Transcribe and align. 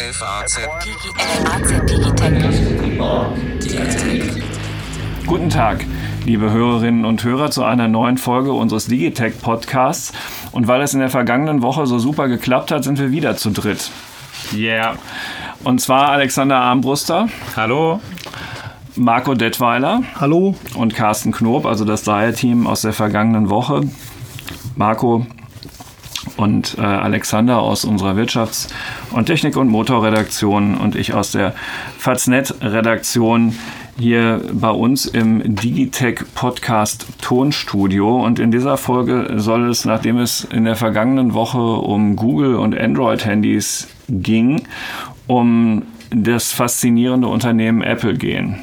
FAZ. 0.00 0.60
Guten 5.26 5.50
Tag, 5.50 5.84
liebe 6.24 6.52
Hörerinnen 6.52 7.04
und 7.04 7.24
Hörer, 7.24 7.50
zu 7.50 7.64
einer 7.64 7.88
neuen 7.88 8.16
Folge 8.16 8.52
unseres 8.52 8.86
Digitech 8.86 9.40
Podcasts. 9.40 10.12
Und 10.52 10.68
weil 10.68 10.82
es 10.82 10.94
in 10.94 11.00
der 11.00 11.08
vergangenen 11.08 11.62
Woche 11.62 11.88
so 11.88 11.98
super 11.98 12.28
geklappt 12.28 12.70
hat, 12.70 12.84
sind 12.84 13.00
wir 13.00 13.10
wieder 13.10 13.36
zu 13.36 13.50
dritt. 13.50 13.90
Yeah. 14.54 14.94
Und 15.64 15.80
zwar 15.80 16.10
Alexander 16.10 16.58
Armbruster, 16.58 17.28
Hallo. 17.56 18.00
Marco 18.94 19.34
Detweiler 19.34 20.02
Hallo. 20.20 20.54
und 20.74 20.94
Carsten 20.94 21.32
Knob, 21.32 21.66
also 21.66 21.84
das 21.84 22.04
Dreierteam 22.04 22.68
aus 22.68 22.82
der 22.82 22.92
vergangenen 22.92 23.50
Woche. 23.50 23.82
Marco 24.76 25.26
und 26.38 26.76
äh, 26.78 26.82
Alexander 26.82 27.58
aus 27.58 27.84
unserer 27.84 28.14
Wirtschafts- 28.14 28.68
und 29.10 29.26
Technik- 29.26 29.56
und 29.56 29.68
Motorredaktion 29.68 30.76
und 30.76 30.94
ich 30.94 31.12
aus 31.12 31.32
der 31.32 31.54
Faznet-Redaktion 31.98 33.54
hier 33.98 34.40
bei 34.52 34.70
uns 34.70 35.06
im 35.06 35.56
Digitech 35.56 36.20
Podcast 36.34 37.06
Tonstudio. 37.20 38.24
Und 38.24 38.38
in 38.38 38.52
dieser 38.52 38.76
Folge 38.76 39.34
soll 39.36 39.68
es, 39.68 39.84
nachdem 39.84 40.18
es 40.18 40.44
in 40.44 40.64
der 40.64 40.76
vergangenen 40.76 41.34
Woche 41.34 41.58
um 41.58 42.14
Google 42.14 42.54
und 42.54 42.78
Android-Handys 42.78 43.88
ging, 44.08 44.62
um 45.26 45.82
das 46.10 46.52
faszinierende 46.52 47.26
Unternehmen 47.26 47.82
Apple 47.82 48.14
gehen 48.14 48.60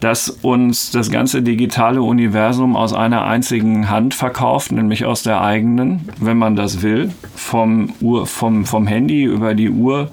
das 0.00 0.28
uns 0.28 0.90
das 0.90 1.10
ganze 1.10 1.42
digitale 1.42 2.02
Universum 2.02 2.76
aus 2.76 2.92
einer 2.92 3.24
einzigen 3.24 3.90
Hand 3.90 4.14
verkauft, 4.14 4.70
nämlich 4.72 5.04
aus 5.04 5.22
der 5.22 5.40
eigenen, 5.40 6.08
wenn 6.20 6.38
man 6.38 6.54
das 6.54 6.82
will, 6.82 7.12
vom, 7.34 7.92
Uhr, 8.00 8.26
vom, 8.26 8.64
vom 8.64 8.86
Handy 8.86 9.24
über 9.24 9.54
die 9.54 9.70
Uhr 9.70 10.10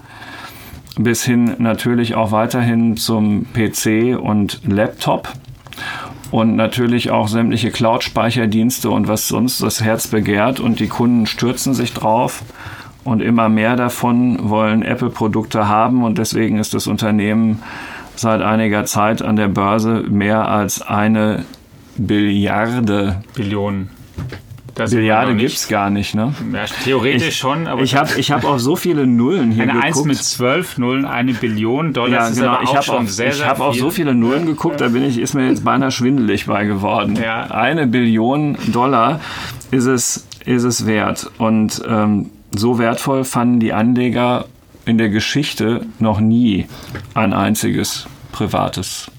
bis 0.97 1.23
hin 1.25 1.55
natürlich 1.59 2.15
auch 2.15 2.31
weiterhin 2.31 2.97
zum 2.97 3.45
PC 3.53 4.17
und 4.17 4.61
Laptop 4.65 5.29
und 6.31 6.55
natürlich 6.55 7.11
auch 7.11 7.27
sämtliche 7.27 7.71
Cloud-Speicherdienste 7.71 8.89
und 8.89 9.07
was 9.07 9.27
sonst 9.27 9.61
das 9.61 9.81
Herz 9.81 10.07
begehrt 10.07 10.59
und 10.59 10.79
die 10.79 10.87
Kunden 10.87 11.27
stürzen 11.27 11.73
sich 11.73 11.93
drauf 11.93 12.43
und 13.03 13.21
immer 13.21 13.49
mehr 13.49 13.75
davon 13.75 14.49
wollen 14.49 14.81
Apple-Produkte 14.81 15.67
haben 15.67 16.03
und 16.03 16.17
deswegen 16.17 16.57
ist 16.57 16.73
das 16.73 16.87
Unternehmen 16.87 17.61
seit 18.19 18.41
einiger 18.41 18.85
Zeit 18.85 19.21
an 19.21 19.35
der 19.35 19.47
Börse 19.47 20.03
mehr 20.09 20.47
als 20.47 20.81
eine 20.81 21.45
Billiarde. 21.97 23.23
Billionen. 23.35 23.89
Das 24.75 24.91
Billiarde 24.91 25.35
gibt 25.37 25.53
es 25.53 25.69
gar 25.69 25.89
nicht, 25.89 26.15
ne? 26.15 26.33
Ja, 26.51 26.65
theoretisch 26.83 27.37
schon, 27.37 27.65
aber 27.65 27.81
Ich 27.81 27.95
habe 27.95 28.09
ich 28.17 28.31
hab 28.31 28.43
auf 28.43 28.59
so 28.59 28.75
viele 28.75 29.07
Nullen 29.07 29.51
hier 29.51 29.63
eine 29.63 29.71
geguckt. 29.71 29.85
1 29.99 30.03
mit 30.05 30.17
12 30.17 30.77
Nullen, 30.79 31.05
eine 31.05 31.33
Billion 31.33 31.93
Dollar. 31.93 32.27
ja, 32.27 32.29
genau. 32.29 32.47
aber 32.47 32.63
Ich 32.63 32.69
auch 32.69 32.75
habe 32.75 32.83
schon 32.83 32.95
auf, 33.03 33.09
sehr, 33.09 33.29
ich 33.29 33.35
sehr 33.35 33.47
hab 33.47 33.71
viel. 33.71 33.79
so 33.79 33.89
viele 33.89 34.13
Nullen 34.13 34.45
geguckt, 34.45 34.81
da 34.81 34.89
bin 34.89 35.03
ich, 35.05 35.17
ist 35.17 35.33
mir 35.33 35.47
jetzt 35.47 35.63
beinahe 35.63 35.91
schwindelig 35.91 36.47
bei 36.47 36.65
geworden. 36.65 37.15
Ja. 37.15 37.43
Eine 37.51 37.87
Billion 37.87 38.57
Dollar 38.73 39.21
ist 39.71 39.85
es, 39.85 40.27
ist 40.43 40.65
es 40.65 40.85
wert. 40.85 41.31
Und 41.37 41.81
ähm, 41.87 42.31
so 42.53 42.77
wertvoll 42.77 43.23
fanden 43.23 43.61
die 43.61 43.71
Anleger 43.71 44.43
in 44.85 44.97
der 44.97 45.09
Geschichte 45.09 45.85
noch 45.99 46.19
nie 46.19 46.67
ein 47.13 47.33
einziges 47.33 48.07
privates. 48.31 49.09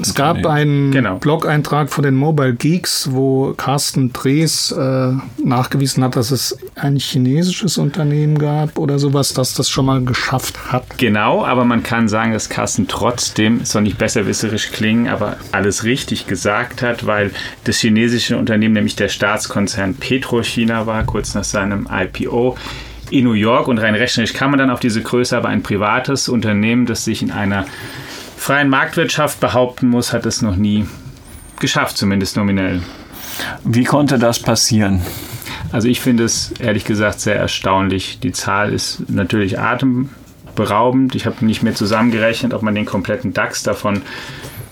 Es 0.00 0.14
gab 0.14 0.46
einen 0.46 0.92
Genau. 0.92 1.18
Blog-Eintrag 1.18 1.90
von 1.90 2.02
den 2.02 2.14
Mobile 2.14 2.54
Geeks, 2.54 3.08
wo 3.12 3.52
Carsten 3.54 4.12
Drees 4.14 4.72
äh, 4.72 5.12
nachgewiesen 5.44 6.02
hat, 6.02 6.16
dass 6.16 6.30
es 6.30 6.56
ein 6.74 6.96
chinesisches 6.96 7.76
Unternehmen 7.76 8.38
gab 8.38 8.78
oder 8.78 8.98
sowas, 8.98 9.34
das 9.34 9.52
das 9.52 9.68
schon 9.68 9.84
mal 9.84 10.02
geschafft 10.02 10.72
hat. 10.72 10.84
Genau, 10.96 11.44
aber 11.44 11.64
man 11.66 11.82
kann 11.82 12.08
sagen, 12.08 12.32
dass 12.32 12.48
Carsten 12.48 12.88
trotzdem, 12.88 13.60
es 13.62 13.72
soll 13.72 13.82
nicht 13.82 13.98
besserwisserisch 13.98 14.70
klingen, 14.72 15.06
aber 15.08 15.36
alles 15.52 15.84
richtig 15.84 16.26
gesagt 16.26 16.80
hat, 16.80 17.04
weil 17.04 17.30
das 17.64 17.76
chinesische 17.78 18.38
Unternehmen, 18.38 18.74
nämlich 18.74 18.96
der 18.96 19.08
Staatskonzern 19.08 19.96
Petrochina 19.96 20.86
war, 20.86 21.04
kurz 21.04 21.34
nach 21.34 21.44
seinem 21.44 21.86
IPO 21.92 22.56
in 23.10 23.24
New 23.24 23.32
York 23.32 23.68
und 23.68 23.78
rein 23.78 23.94
rechnerisch 23.94 24.32
kann 24.32 24.50
man 24.50 24.58
dann 24.58 24.70
auf 24.70 24.80
diese 24.80 25.02
Größe, 25.02 25.36
aber 25.36 25.48
ein 25.48 25.62
privates 25.62 26.28
Unternehmen, 26.28 26.86
das 26.86 27.04
sich 27.04 27.22
in 27.22 27.30
einer 27.30 27.64
freien 28.36 28.68
Marktwirtschaft 28.68 29.40
behaupten 29.40 29.88
muss, 29.88 30.12
hat 30.12 30.26
es 30.26 30.42
noch 30.42 30.56
nie 30.56 30.86
geschafft, 31.58 31.96
zumindest 31.96 32.36
nominell. 32.36 32.80
Wie 33.64 33.84
konnte 33.84 34.18
das 34.18 34.40
passieren? 34.40 35.02
Also 35.72 35.88
ich 35.88 36.00
finde 36.00 36.24
es 36.24 36.52
ehrlich 36.58 36.84
gesagt 36.84 37.20
sehr 37.20 37.36
erstaunlich. 37.36 38.18
Die 38.20 38.32
Zahl 38.32 38.72
ist 38.72 39.08
natürlich 39.08 39.58
atemberaubend. 39.58 41.14
Ich 41.14 41.26
habe 41.26 41.44
nicht 41.44 41.62
mehr 41.62 41.74
zusammengerechnet, 41.74 42.54
ob 42.54 42.62
man 42.62 42.74
den 42.74 42.86
kompletten 42.86 43.32
DAX 43.32 43.62
davon 43.62 44.02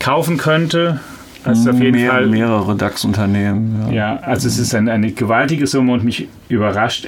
kaufen 0.01 0.39
könnte. 0.39 1.01
Also 1.45 1.71
auf 1.71 1.81
jeden 1.81 1.93
Mehr, 1.93 2.11
Fall. 2.11 2.27
mehrere 2.27 2.75
DAX-Unternehmen. 2.75 3.87
Ja. 3.89 3.93
Ja, 3.93 4.17
also 4.23 4.49
es 4.49 4.59
ist 4.59 4.75
ein, 4.75 4.89
eine 4.89 5.13
gewaltige 5.13 5.67
Summe 5.67 5.93
und 5.93 6.05
mich 6.05 6.29
überrascht 6.49 7.07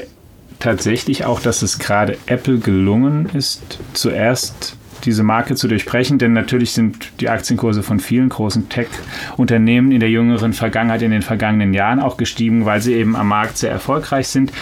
tatsächlich 0.61 1.25
auch, 1.25 1.41
dass 1.41 1.63
es 1.63 1.79
gerade 1.79 2.17
Apple 2.27 2.59
gelungen 2.59 3.29
ist, 3.33 3.79
zuerst 3.93 4.77
diese 5.05 5.23
Marke 5.23 5.55
zu 5.55 5.67
durchbrechen, 5.67 6.19
denn 6.19 6.35
natürlich 6.35 6.73
sind 6.73 7.11
die 7.21 7.29
Aktienkurse 7.29 7.83
von 7.83 8.01
vielen 8.01 8.29
großen 8.29 8.69
Tech-Unternehmen 8.69 9.93
in 9.93 10.01
der 10.01 10.11
jüngeren 10.11 10.53
Vergangenheit, 10.53 11.03
in 11.03 11.11
den 11.11 11.23
vergangenen 11.23 11.73
Jahren 11.75 12.01
auch 12.01 12.17
gestiegen, 12.17 12.67
weil 12.67 12.81
sie 12.81 12.95
eben 12.95 13.17
am 13.17 13.29
Markt 13.29 13.59
sehr 13.59 13.71
erfolgreich 13.71 14.29
sind. 14.29 14.53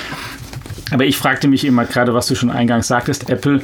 Aber 0.90 1.04
ich 1.04 1.16
fragte 1.16 1.48
mich 1.48 1.64
immer 1.64 1.84
gerade, 1.84 2.14
was 2.14 2.28
du 2.28 2.34
schon 2.34 2.50
eingangs 2.50 2.88
sagtest, 2.88 3.28
Apple 3.28 3.60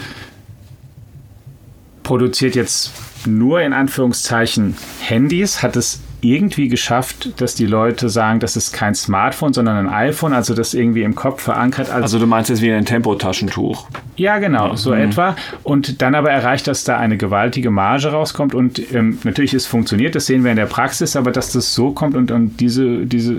produziert 2.03 2.55
jetzt 2.55 2.93
nur 3.27 3.63
in 3.63 3.73
Anführungszeichen 3.73 4.77
Handys, 5.01 5.63
hat 5.63 5.77
es 5.77 6.01
irgendwie 6.25 6.69
geschafft, 6.69 7.41
dass 7.41 7.55
die 7.55 7.67
Leute 7.67 8.09
sagen, 8.09 8.41
das 8.41 8.57
ist 8.57 8.73
kein 8.73 8.95
Smartphone, 8.95 9.53
sondern 9.53 9.77
ein 9.77 9.93
iPhone, 9.93 10.33
also 10.33 10.55
das 10.55 10.73
irgendwie 10.75 11.03
im 11.03 11.15
Kopf 11.15 11.43
verankert 11.43 11.91
als 11.91 12.03
Also 12.05 12.19
du 12.19 12.27
meinst 12.27 12.51
jetzt 12.51 12.63
wie 12.63 12.73
ein 12.73 12.87
Tempotaschentuch. 12.87 13.87
ja, 14.17 14.39
genau, 14.39 14.75
so 14.75 14.93
etwa. 14.95 15.37
Und 15.63 16.01
dann 16.01 16.15
aber 16.15 16.31
erreicht, 16.31 16.67
dass 16.67 16.85
da 16.85 16.99
eine 16.99 17.17
gewaltige 17.17 17.71
Marge 17.71 18.09
rauskommt. 18.09 18.55
Und 18.55 18.81
ähm, 18.93 19.19
natürlich, 19.25 19.55
es 19.55 19.67
funktioniert, 19.67 20.15
das 20.15 20.27
sehen 20.27 20.45
wir 20.45 20.51
in 20.51 20.57
der 20.57 20.67
Praxis, 20.67 21.15
aber 21.17 21.31
dass 21.31 21.53
das 21.53 21.75
so 21.75 21.91
kommt 21.91 22.17
und, 22.17 22.31
und 22.31 22.61
diese, 22.61 23.05
diese, 23.07 23.37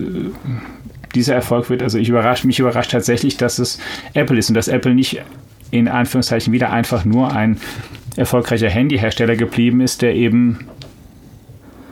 dieser 1.15 1.35
Erfolg 1.35 1.69
wird, 1.69 1.81
also 1.81 1.97
ich 1.97 2.09
überrascht, 2.09 2.45
mich 2.45 2.59
überrascht 2.59 2.91
tatsächlich, 2.91 3.37
dass 3.37 3.57
es 3.57 3.79
Apple 4.13 4.37
ist 4.37 4.49
und 4.49 4.55
dass 4.55 4.67
Apple 4.67 4.93
nicht 4.93 5.21
in 5.71 5.87
Anführungszeichen 5.87 6.53
wieder 6.53 6.71
einfach 6.71 7.03
nur 7.05 7.33
ein 7.33 7.57
erfolgreicher 8.15 8.69
Handyhersteller 8.69 9.35
geblieben 9.35 9.81
ist, 9.81 10.01
der 10.01 10.15
eben 10.15 10.59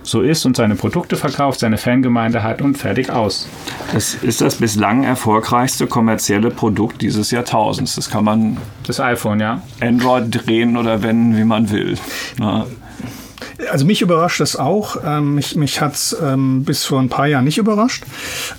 so 0.04 0.22
ist 0.22 0.46
und 0.46 0.56
seine 0.56 0.76
Produkte 0.76 1.16
verkauft, 1.16 1.60
seine 1.60 1.78
Fangemeinde 1.78 2.44
hat 2.44 2.62
und 2.62 2.78
fertig 2.78 3.10
aus. 3.10 3.48
Das 3.94 4.16
ist 4.16 4.42
das 4.42 4.56
bislang 4.56 5.04
erfolgreichste 5.04 5.88
kommerzielle 5.88 6.52
Produkt 6.52 7.02
dieses 7.02 7.32
Jahrtausends. 7.32 7.96
Das 7.96 8.10
kann 8.10 8.24
man 8.24 8.58
Das 8.86 9.00
iPhone, 9.00 9.40
ja. 9.40 9.62
Android 9.80 10.26
drehen 10.30 10.78
oder 10.78 11.02
wenden, 11.04 11.38
wie 11.38 11.44
man 11.44 11.72
will. 11.72 11.98
Ja. 12.40 12.66
Also 13.72 13.86
mich 13.86 14.02
überrascht 14.02 14.42
das 14.42 14.56
auch. 14.56 14.98
Ähm, 15.06 15.36
mich 15.36 15.56
mich 15.56 15.80
hat 15.80 15.94
es 15.94 16.16
ähm, 16.22 16.64
bis 16.64 16.84
vor 16.86 17.00
ein 17.00 17.10
paar 17.10 17.28
Jahren 17.28 17.46
nicht 17.46 17.58
überrascht. 17.58 18.04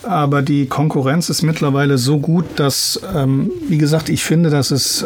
Aber 0.03 0.41
die 0.41 0.67
Konkurrenz 0.67 1.29
ist 1.29 1.43
mittlerweile 1.43 1.99
so 1.99 2.19
gut, 2.19 2.45
dass, 2.57 3.01
ähm, 3.15 3.51
wie 3.69 3.79
gesagt, 3.79 4.09
ich 4.09 4.25
finde, 4.25 4.51
dass 4.51 4.71
es 4.71 5.05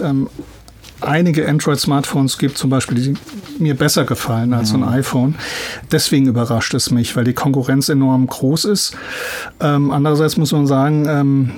einige 1.00 1.48
Android-Smartphones 1.48 2.38
gibt, 2.38 2.58
zum 2.58 2.70
Beispiel, 2.70 2.96
die 2.96 3.14
mir 3.60 3.74
besser 3.74 4.04
gefallen 4.04 4.52
als 4.52 4.70
so 4.70 4.76
ein 4.76 4.84
iPhone. 4.84 5.34
Deswegen 5.90 6.26
überrascht 6.26 6.74
es 6.74 6.90
mich, 6.90 7.16
weil 7.16 7.24
die 7.24 7.32
Konkurrenz 7.32 7.88
enorm 7.88 8.26
groß 8.26 8.64
ist. 8.66 8.96
Ähm, 9.60 9.90
andererseits 9.90 10.36
muss 10.36 10.52
man 10.52 10.66
sagen, 10.66 11.06
ähm, 11.08 11.50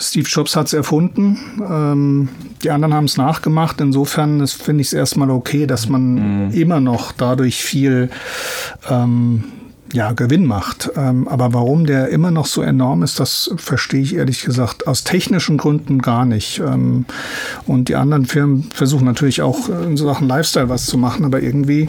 Steve 0.00 0.28
Jobs 0.28 0.54
hat 0.56 0.68
es 0.68 0.72
erfunden. 0.72 1.38
Ähm, 1.60 2.28
die 2.62 2.70
anderen 2.70 2.94
haben 2.94 3.06
es 3.06 3.16
nachgemacht. 3.16 3.80
Insofern 3.80 4.46
finde 4.46 4.82
ich 4.82 4.88
es 4.88 4.92
erstmal 4.92 5.30
okay, 5.30 5.66
dass 5.66 5.88
man 5.88 6.52
immer 6.52 6.80
noch 6.80 7.12
dadurch 7.12 7.62
viel 7.62 8.10
ähm, 8.88 9.44
ja, 9.92 10.12
Gewinn 10.12 10.46
macht. 10.46 10.90
Ähm, 10.96 11.28
aber 11.28 11.52
warum 11.54 11.86
der 11.86 12.08
immer 12.08 12.30
noch 12.30 12.46
so 12.46 12.62
enorm 12.62 13.02
ist, 13.02 13.20
das 13.20 13.50
verstehe 13.56 14.02
ich 14.02 14.14
ehrlich 14.14 14.42
gesagt 14.42 14.86
aus 14.86 15.04
technischen 15.04 15.56
Gründen 15.56 16.00
gar 16.00 16.24
nicht. 16.24 16.60
Ähm, 16.60 17.06
und 17.66 17.88
die 17.88 17.96
anderen 17.96 18.26
Firmen 18.26 18.64
versuchen 18.72 19.04
natürlich 19.04 19.42
auch 19.42 19.68
äh, 19.68 19.84
in 19.84 19.96
Sachen 19.96 20.28
Lifestyle 20.28 20.68
was 20.68 20.86
zu 20.86 20.98
machen, 20.98 21.24
aber 21.24 21.42
irgendwie 21.42 21.88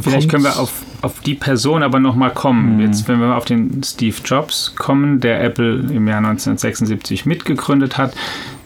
Vielleicht 0.00 0.28
können 0.28 0.44
wir 0.44 0.58
auf 0.58 0.72
auf 1.02 1.20
die 1.20 1.34
Person 1.34 1.82
aber 1.82 2.00
nochmal 2.00 2.30
kommen. 2.30 2.76
Mhm. 2.76 2.80
Jetzt, 2.82 3.08
wenn 3.08 3.20
wir 3.20 3.36
auf 3.36 3.44
den 3.44 3.82
Steve 3.82 4.16
Jobs 4.24 4.74
kommen, 4.76 5.20
der 5.20 5.42
Apple 5.42 5.76
im 5.92 6.06
Jahr 6.06 6.18
1976 6.18 7.26
mitgegründet 7.26 7.98
hat, 7.98 8.14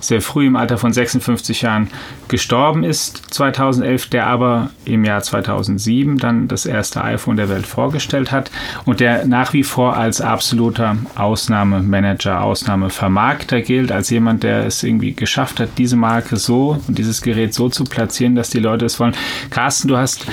sehr 0.04 0.20
früh 0.20 0.46
im 0.46 0.56
Alter 0.56 0.76
von 0.76 0.92
56 0.92 1.62
Jahren 1.62 1.88
gestorben 2.28 2.84
ist 2.84 3.22
2011, 3.32 4.08
der 4.08 4.26
aber 4.26 4.70
im 4.84 5.04
Jahr 5.04 5.22
2007 5.22 6.18
dann 6.18 6.48
das 6.48 6.66
erste 6.66 7.02
iPhone 7.02 7.36
der 7.36 7.48
Welt 7.48 7.66
vorgestellt 7.66 8.30
hat 8.30 8.50
und 8.84 9.00
der 9.00 9.26
nach 9.26 9.52
wie 9.52 9.62
vor 9.62 9.96
als 9.96 10.20
absoluter 10.20 10.96
Ausnahmemanager, 11.14 12.42
Ausnahmevermarkter 12.42 13.62
gilt, 13.62 13.92
als 13.92 14.10
jemand, 14.10 14.42
der 14.42 14.66
es 14.66 14.82
irgendwie 14.82 15.14
geschafft 15.14 15.60
hat, 15.60 15.70
diese 15.78 15.96
Marke 15.96 16.36
so 16.36 16.78
und 16.86 16.98
dieses 16.98 17.22
Gerät 17.22 17.54
so 17.54 17.68
zu 17.68 17.84
platzieren, 17.84 18.34
dass 18.34 18.50
die 18.50 18.60
Leute 18.60 18.84
es 18.84 19.00
wollen. 19.00 19.14
Carsten, 19.50 19.88
du 19.88 19.96
hast 19.96 20.26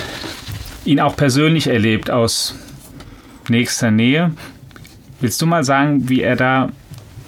ihn 0.86 1.00
auch 1.00 1.16
persönlich 1.16 1.68
erlebt 1.68 2.10
aus 2.10 2.56
nächster 3.50 3.92
Nähe. 3.92 4.32
Willst 5.20 5.42
du 5.42 5.46
mal 5.46 5.64
sagen, 5.64 6.10
wie 6.10 6.22
er 6.22 6.36
da 6.36 6.70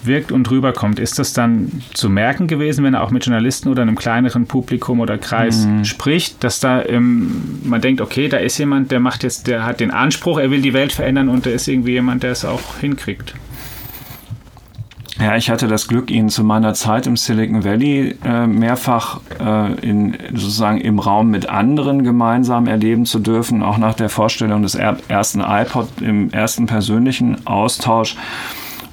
wirkt 0.06 0.32
und 0.32 0.50
rüberkommt, 0.50 0.98
ist 0.98 1.18
das 1.18 1.32
dann 1.32 1.82
zu 1.94 2.10
merken 2.10 2.46
gewesen, 2.46 2.84
wenn 2.84 2.94
er 2.94 3.02
auch 3.02 3.10
mit 3.10 3.24
Journalisten 3.24 3.68
oder 3.68 3.82
einem 3.82 3.96
kleineren 3.96 4.46
Publikum 4.46 5.00
oder 5.00 5.18
Kreis 5.18 5.66
mhm. 5.66 5.84
spricht, 5.84 6.44
dass 6.44 6.60
da 6.60 6.84
ähm, 6.84 7.60
man 7.64 7.80
denkt, 7.80 8.00
okay, 8.00 8.28
da 8.28 8.36
ist 8.36 8.58
jemand, 8.58 8.90
der 8.90 9.00
macht 9.00 9.22
jetzt, 9.22 9.46
der 9.46 9.64
hat 9.64 9.80
den 9.80 9.90
Anspruch, 9.90 10.38
er 10.38 10.50
will 10.50 10.62
die 10.62 10.72
Welt 10.72 10.92
verändern 10.92 11.28
und 11.28 11.46
da 11.46 11.50
ist 11.50 11.68
irgendwie 11.68 11.92
jemand, 11.92 12.22
der 12.22 12.32
es 12.32 12.44
auch 12.44 12.78
hinkriegt. 12.80 13.34
Ja, 15.20 15.36
ich 15.36 15.48
hatte 15.48 15.68
das 15.68 15.86
Glück, 15.86 16.10
ihn 16.10 16.28
zu 16.28 16.42
meiner 16.42 16.74
Zeit 16.74 17.06
im 17.06 17.16
Silicon 17.16 17.62
Valley 17.62 18.16
äh, 18.24 18.48
mehrfach 18.48 19.20
äh, 19.38 19.72
in, 19.74 20.16
sozusagen 20.32 20.80
im 20.80 20.98
Raum 20.98 21.30
mit 21.30 21.48
anderen 21.48 22.02
gemeinsam 22.02 22.66
erleben 22.66 23.06
zu 23.06 23.20
dürfen, 23.20 23.62
auch 23.62 23.78
nach 23.78 23.94
der 23.94 24.08
Vorstellung 24.08 24.62
des 24.62 24.74
ersten 24.74 25.40
iPod 25.40 25.88
im 26.00 26.30
ersten 26.30 26.66
persönlichen 26.66 27.46
Austausch 27.46 28.16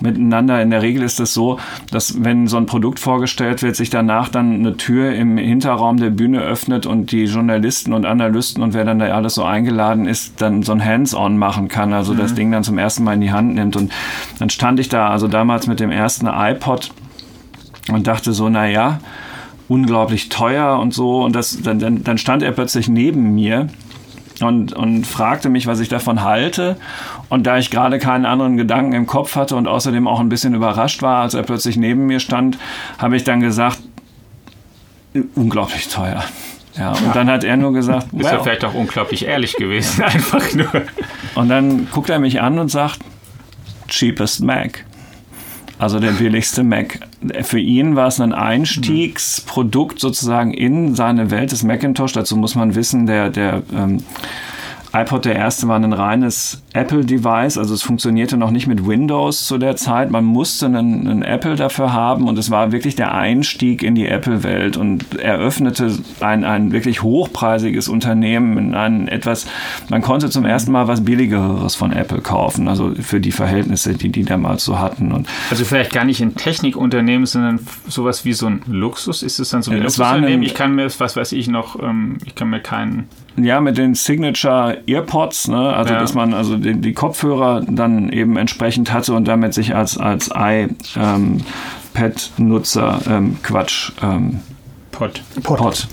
miteinander. 0.01 0.61
In 0.61 0.69
der 0.69 0.81
Regel 0.81 1.03
ist 1.03 1.19
es 1.19 1.33
so, 1.33 1.59
dass 1.91 2.23
wenn 2.23 2.47
so 2.47 2.57
ein 2.57 2.65
Produkt 2.65 2.99
vorgestellt 2.99 3.61
wird, 3.61 3.75
sich 3.75 3.89
danach 3.89 4.29
dann 4.29 4.53
eine 4.55 4.77
Tür 4.77 5.13
im 5.13 5.37
Hinterraum 5.37 5.97
der 5.97 6.09
Bühne 6.09 6.41
öffnet 6.41 6.85
und 6.85 7.11
die 7.11 7.25
Journalisten 7.25 7.93
und 7.93 8.05
Analysten 8.05 8.63
und 8.63 8.73
wer 8.73 8.85
dann 8.85 8.99
da 8.99 9.05
alles 9.07 9.35
so 9.35 9.43
eingeladen 9.43 10.05
ist, 10.05 10.41
dann 10.41 10.63
so 10.63 10.71
ein 10.71 10.83
Hands-on 10.83 11.37
machen 11.37 11.67
kann, 11.67 11.93
also 11.93 12.13
mhm. 12.13 12.17
das 12.17 12.33
Ding 12.33 12.51
dann 12.51 12.63
zum 12.63 12.77
ersten 12.77 13.03
Mal 13.03 13.13
in 13.13 13.21
die 13.21 13.31
Hand 13.31 13.55
nimmt. 13.55 13.75
Und 13.75 13.91
dann 14.39 14.49
stand 14.49 14.79
ich 14.79 14.89
da, 14.89 15.09
also 15.09 15.27
damals 15.27 15.67
mit 15.67 15.79
dem 15.79 15.91
ersten 15.91 16.27
iPod 16.27 16.91
und 17.91 18.07
dachte 18.07 18.33
so, 18.33 18.49
na 18.49 18.67
ja, 18.67 18.99
unglaublich 19.67 20.29
teuer 20.29 20.79
und 20.79 20.93
so. 20.93 21.23
Und 21.23 21.35
das, 21.35 21.61
dann, 21.61 21.79
dann, 21.79 22.03
dann 22.03 22.17
stand 22.17 22.43
er 22.43 22.51
plötzlich 22.51 22.89
neben 22.89 23.33
mir 23.33 23.67
und, 24.41 24.73
und 24.73 25.07
fragte 25.07 25.49
mich, 25.49 25.67
was 25.67 25.79
ich 25.79 25.89
davon 25.89 26.23
halte. 26.23 26.77
Und 27.31 27.47
da 27.47 27.57
ich 27.57 27.71
gerade 27.71 27.97
keinen 27.97 28.25
anderen 28.25 28.57
Gedanken 28.57 28.91
im 28.91 29.07
Kopf 29.07 29.37
hatte 29.37 29.55
und 29.55 29.65
außerdem 29.65 30.05
auch 30.05 30.19
ein 30.19 30.27
bisschen 30.27 30.53
überrascht 30.53 31.01
war, 31.01 31.21
als 31.21 31.33
er 31.33 31.43
plötzlich 31.43 31.77
neben 31.77 32.05
mir 32.05 32.19
stand, 32.19 32.57
habe 32.97 33.15
ich 33.15 33.23
dann 33.23 33.39
gesagt, 33.39 33.79
unglaublich 35.35 35.87
teuer. 35.87 36.25
Ja, 36.77 36.91
und 36.91 37.05
ja. 37.05 37.13
dann 37.13 37.29
hat 37.29 37.45
er 37.45 37.55
nur 37.55 37.71
gesagt, 37.71 38.07
ist 38.11 38.25
well. 38.25 38.33
ja 38.33 38.43
vielleicht 38.43 38.65
auch 38.65 38.73
unglaublich 38.73 39.25
ehrlich 39.25 39.53
gewesen, 39.53 40.03
einfach 40.03 40.53
nur. 40.53 40.69
Und 41.35 41.47
dann 41.47 41.87
guckt 41.89 42.09
er 42.09 42.19
mich 42.19 42.41
an 42.41 42.59
und 42.59 42.67
sagt, 42.67 42.99
cheapest 43.87 44.41
Mac. 44.41 44.83
Also 45.79 46.01
der 46.01 46.11
billigste 46.11 46.63
Mac. 46.63 46.99
Für 47.43 47.59
ihn 47.59 47.95
war 47.95 48.07
es 48.07 48.19
ein 48.19 48.33
Einstiegsprodukt 48.33 50.01
sozusagen 50.01 50.53
in 50.53 50.95
seine 50.95 51.31
Welt 51.31 51.53
des 51.53 51.63
Macintosh. 51.63 52.11
Dazu 52.11 52.35
muss 52.35 52.55
man 52.55 52.75
wissen, 52.75 53.05
der, 53.05 53.29
der 53.29 53.63
ähm, 53.73 54.03
iPod 54.93 55.23
der 55.23 55.35
erste 55.35 55.67
war 55.67 55.77
ein 55.77 55.93
reines 55.93 56.61
Apple-Device, 56.73 57.57
also 57.57 57.73
es 57.73 57.81
funktionierte 57.81 58.35
noch 58.35 58.51
nicht 58.51 58.67
mit 58.67 58.85
Windows 58.85 59.45
zu 59.45 59.57
der 59.57 59.77
Zeit. 59.77 60.11
Man 60.11 60.25
musste 60.25 60.65
einen, 60.65 61.07
einen 61.07 61.23
Apple 61.23 61.55
dafür 61.55 61.93
haben 61.93 62.27
und 62.27 62.37
es 62.37 62.51
war 62.51 62.73
wirklich 62.73 62.95
der 62.95 63.13
Einstieg 63.13 63.83
in 63.83 63.95
die 63.95 64.07
Apple-Welt 64.07 64.75
und 64.75 65.17
eröffnete 65.17 65.97
ein, 66.19 66.43
ein 66.43 66.73
wirklich 66.73 67.03
hochpreisiges 67.03 67.87
Unternehmen 67.87 68.57
in 68.57 68.75
ein 68.75 69.07
etwas, 69.07 69.47
man 69.89 70.01
konnte 70.01 70.29
zum 70.29 70.45
ersten 70.45 70.71
Mal 70.71 70.89
was 70.89 71.05
Billigeres 71.05 71.75
von 71.75 71.93
Apple 71.93 72.21
kaufen, 72.21 72.67
also 72.67 72.93
für 72.95 73.21
die 73.21 73.31
Verhältnisse, 73.31 73.93
die 73.93 74.09
die 74.09 74.23
damals 74.23 74.65
so 74.65 74.77
hatten. 74.77 75.13
Und 75.13 75.27
also 75.49 75.63
vielleicht 75.63 75.93
gar 75.93 76.03
nicht 76.03 76.21
ein 76.21 76.35
Technikunternehmen, 76.35 77.25
sondern 77.25 77.59
sowas 77.87 78.25
wie 78.25 78.33
so 78.33 78.47
ein 78.47 78.61
Luxus. 78.67 79.23
Ist 79.23 79.39
es 79.39 79.49
dann 79.49 79.61
so 79.61 79.71
ein 79.71 79.81
Luxusunternehmen? 79.81 80.43
Ich 80.43 80.53
kann 80.53 80.75
mir, 80.75 80.87
was 80.97 81.15
weiß 81.15 81.31
ich 81.31 81.47
noch, 81.47 81.81
ähm, 81.81 82.17
ich 82.25 82.35
kann 82.35 82.49
mir 82.49 82.59
keinen 82.59 83.07
ja, 83.37 83.61
mit 83.61 83.77
den 83.77 83.95
Signature 83.95 84.79
Earpods, 84.87 85.47
ne? 85.47 85.73
also 85.73 85.93
ja. 85.93 85.99
dass 85.99 86.13
man 86.13 86.33
also 86.33 86.57
die, 86.57 86.75
die, 86.75 86.93
Kopfhörer 86.93 87.61
dann 87.67 88.09
eben 88.09 88.37
entsprechend 88.37 88.91
hatte 88.91 89.13
und 89.13 89.27
damit 89.27 89.53
sich 89.53 89.75
als, 89.75 89.97
als 89.97 90.29
iPad-Nutzer 91.95 93.01
ähm, 93.07 93.37
Quatsch 93.41 93.91
ähm, 94.01 94.39
Pod. 95.01 95.19
Pod. 95.41 95.57
Pod. 95.57 95.87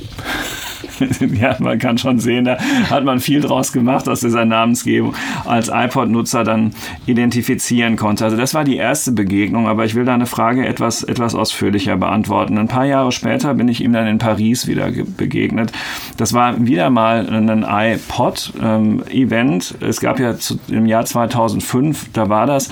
ja, 1.40 1.56
man 1.60 1.78
kann 1.78 1.96
schon 1.96 2.18
sehen, 2.18 2.44
da 2.44 2.58
hat 2.90 3.04
man 3.04 3.20
viel 3.20 3.40
draus 3.40 3.72
gemacht 3.72 4.06
aus 4.06 4.20
dieser 4.20 4.44
Namensgebung, 4.44 5.14
als 5.46 5.70
iPod-Nutzer 5.72 6.44
dann 6.44 6.72
identifizieren 7.06 7.96
konnte. 7.96 8.26
Also 8.26 8.36
das 8.36 8.52
war 8.52 8.64
die 8.64 8.76
erste 8.76 9.12
Begegnung, 9.12 9.66
aber 9.66 9.86
ich 9.86 9.94
will 9.94 10.04
da 10.04 10.12
eine 10.12 10.26
Frage 10.26 10.66
etwas, 10.66 11.04
etwas 11.04 11.34
ausführlicher 11.34 11.96
beantworten. 11.96 12.58
Ein 12.58 12.68
paar 12.68 12.84
Jahre 12.84 13.10
später 13.10 13.54
bin 13.54 13.68
ich 13.68 13.82
ihm 13.82 13.94
dann 13.94 14.06
in 14.06 14.18
Paris 14.18 14.66
wieder 14.66 14.90
begegnet. 14.90 15.72
Das 16.18 16.34
war 16.34 16.66
wieder 16.66 16.90
mal 16.90 17.26
ein 17.28 17.64
iPod-Event. 17.66 19.74
Ähm, 19.80 19.88
es 19.88 20.00
gab 20.00 20.20
ja 20.20 20.36
zu, 20.36 20.60
im 20.68 20.84
Jahr 20.84 21.06
2005, 21.06 22.10
da 22.12 22.28
war 22.28 22.46
das, 22.46 22.68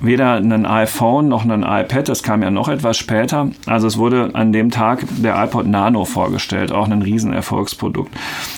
weder 0.00 0.34
ein 0.34 0.66
iPhone 0.66 1.28
noch 1.28 1.44
ein 1.44 1.62
iPad, 1.62 2.08
das 2.08 2.22
kam 2.22 2.42
ja 2.42 2.50
noch 2.50 2.68
etwas 2.68 2.96
später. 2.96 3.50
Also 3.66 3.86
es 3.86 3.98
wurde 3.98 4.30
an 4.34 4.52
dem 4.52 4.70
Tag 4.70 5.04
der 5.22 5.42
iPod 5.42 5.66
Nano 5.66 6.04
vorgestellt, 6.04 6.72
auch 6.72 6.88
ein 6.88 7.02
Riesenerfolgsprodukt. 7.02 8.12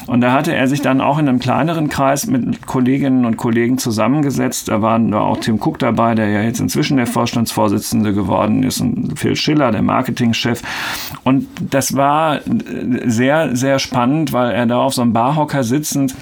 Und 0.06 0.20
da 0.20 0.32
hatte 0.32 0.54
er 0.54 0.68
sich 0.68 0.82
dann 0.82 1.00
auch 1.00 1.18
in 1.18 1.28
einem 1.28 1.38
kleineren 1.38 1.88
Kreis 1.88 2.26
mit 2.26 2.66
Kolleginnen 2.66 3.24
und 3.24 3.36
Kollegen 3.36 3.78
zusammengesetzt. 3.78 4.68
Da 4.68 4.82
waren 4.82 5.12
auch 5.14 5.38
Tim 5.38 5.56
Cook 5.60 5.78
dabei, 5.78 6.14
der 6.14 6.28
ja 6.28 6.42
jetzt 6.42 6.60
inzwischen 6.60 6.96
der 6.96 7.06
Vorstandsvorsitzende 7.06 8.12
geworden 8.12 8.62
ist 8.62 8.80
und 8.80 9.18
Phil 9.18 9.36
Schiller, 9.36 9.72
der 9.72 9.82
Marketingchef. 9.82 10.62
Und 11.24 11.46
das 11.70 11.96
war 11.96 12.40
sehr, 13.04 13.56
sehr 13.56 13.78
spannend, 13.78 14.32
weil 14.32 14.52
er 14.52 14.66
da 14.66 14.80
auf 14.80 14.94
so 14.94 15.02
einem 15.02 15.12
Barhocker 15.12 15.64
sitzend 15.64 16.14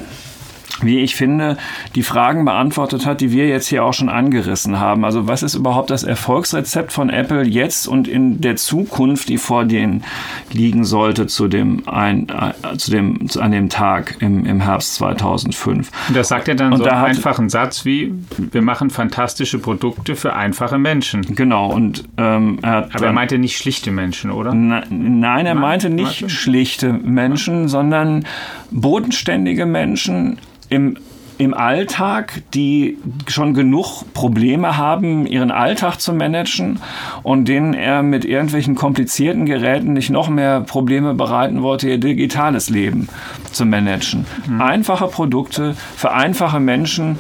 wie 0.83 1.01
ich 1.01 1.15
finde, 1.15 1.57
die 1.95 2.03
Fragen 2.03 2.45
beantwortet 2.45 3.07
hat, 3.07 3.21
die 3.21 3.31
wir 3.31 3.47
jetzt 3.47 3.69
hier 3.69 3.85
auch 3.85 3.95
schon 3.95 4.09
angerissen 4.09 4.81
haben. 4.81 5.05
Also 5.05 5.29
was 5.29 5.43
ist 5.43 5.55
überhaupt 5.55 5.91
das 5.91 6.03
Erfolgsrezept 6.03 6.93
von 6.93 7.11
Apple 7.11 7.45
jetzt 7.45 7.87
und 7.87 8.09
in 8.09 8.41
der 8.41 8.57
Zukunft, 8.57 9.29
die 9.29 9.39
vor 9.39 9.65
denen 9.65 10.05
liegen 10.53 10.85
sollte 10.85 11.27
zu 11.27 11.49
dem, 11.49 11.89
ein, 11.89 12.29
äh, 12.29 12.77
zu 12.77 12.91
dem 12.91 13.27
an 13.39 13.53
dem 13.53 13.69
Tag 13.69 14.17
im, 14.21 14.45
im 14.47 14.61
Herbst 14.61 14.95
2005. 14.97 15.91
Und 16.09 16.17
das 16.17 16.29
sagt 16.29 16.49
er 16.49 16.55
dann 16.55 16.73
und 16.73 16.79
so 16.79 16.85
da 16.85 16.91
einen 16.97 17.17
einfachen 17.17 17.49
Satz 17.49 17.85
wie, 17.85 18.13
wir 18.39 18.63
machen 18.63 18.91
fantastische 18.91 19.59
Produkte 19.59 20.17
für 20.17 20.35
einfache 20.35 20.79
Menschen. 20.79 21.23
Genau. 21.35 21.71
Und, 21.73 22.05
ähm, 22.17 22.59
er 22.63 22.85
Aber 22.85 22.89
dann, 22.93 23.03
er 23.05 23.13
meinte 23.13 23.39
nicht 23.39 23.57
schlichte 23.57 23.91
Menschen, 23.91 24.31
oder? 24.31 24.55
Na, 24.55 24.83
nein, 24.91 25.47
er 25.47 25.55
meinte 25.55 25.91
nicht 25.91 26.31
schlichte 26.31 26.93
Menschen, 26.93 27.69
sondern 27.69 28.25
bodenständige 28.71 29.67
Menschen, 29.67 30.39
im 30.75 30.97
im 31.37 31.53
Alltag, 31.53 32.43
die 32.55 32.97
schon 33.27 33.55
genug 33.55 34.05
Probleme 34.15 34.77
haben, 34.77 35.27
ihren 35.27 35.51
Alltag 35.51 36.01
zu 36.01 36.13
managen 36.13 36.81
und 37.23 37.49
denen 37.49 37.75
er 37.75 38.03
mit 38.03 38.25
irgendwelchen 38.25 38.75
komplizierten 38.77 39.45
Geräten 39.45 39.95
nicht 39.95 40.11
noch 40.11 40.29
mehr 40.29 40.61
Probleme 40.61 41.15
bereiten 41.15 41.63
wollte, 41.63 41.89
ihr 41.89 41.99
digitales 41.99 42.71
Leben 42.71 43.09
zu 43.51 43.65
managen. 43.65 44.27
Mhm. 44.47 44.61
Einfache 44.61 45.09
Produkte 45.09 45.75
für 45.97 46.13
einfache 46.13 46.61
Menschen, 46.61 47.19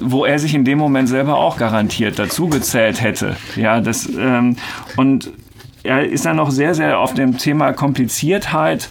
wo 0.00 0.24
er 0.24 0.38
sich 0.38 0.54
in 0.54 0.64
dem 0.64 0.78
Moment 0.78 1.08
selber 1.08 1.36
auch 1.36 1.56
garantiert 1.56 2.18
dazu 2.18 2.48
gezählt 2.48 3.02
hätte. 3.02 3.36
Ja, 3.56 3.80
das, 3.80 4.08
ähm, 4.08 4.56
und 4.96 5.32
er 5.82 6.04
ist 6.04 6.26
dann 6.26 6.36
noch 6.36 6.50
sehr, 6.50 6.74
sehr 6.74 6.98
auf 6.98 7.14
dem 7.14 7.38
Thema 7.38 7.72
Kompliziertheit 7.72 8.88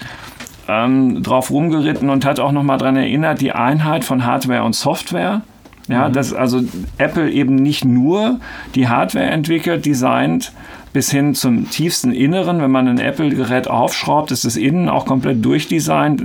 ähm, 0.68 1.24
drauf 1.24 1.50
rumgeritten 1.50 2.10
und 2.10 2.26
hat 2.26 2.40
auch 2.40 2.52
nochmal 2.52 2.78
daran 2.78 2.98
erinnert, 2.98 3.42
die 3.42 3.52
Einheit 3.52 4.04
von 4.04 4.26
Hardware 4.26 4.64
und 4.64 4.74
Software. 4.74 5.42
Ja, 5.88 6.10
mhm. 6.10 6.14
dass 6.14 6.34
also 6.34 6.62
Apple 6.98 7.32
eben 7.32 7.56
nicht 7.56 7.86
nur 7.86 8.42
die 8.76 8.90
Hardware 8.90 9.26
entwickelt, 9.26 9.86
designt, 9.86 10.52
bis 10.92 11.10
hin 11.10 11.34
zum 11.34 11.70
tiefsten 11.70 12.12
Inneren. 12.12 12.62
Wenn 12.62 12.72
man 12.72 12.90
ein 12.90 13.00
Apple-Gerät 13.00 13.70
aufschraubt, 13.70 14.32
ist 14.32 14.44
das 14.44 14.58
Innen 14.58 14.90
auch 14.90 15.06
komplett 15.06 15.46
durchdesignt 15.46 16.24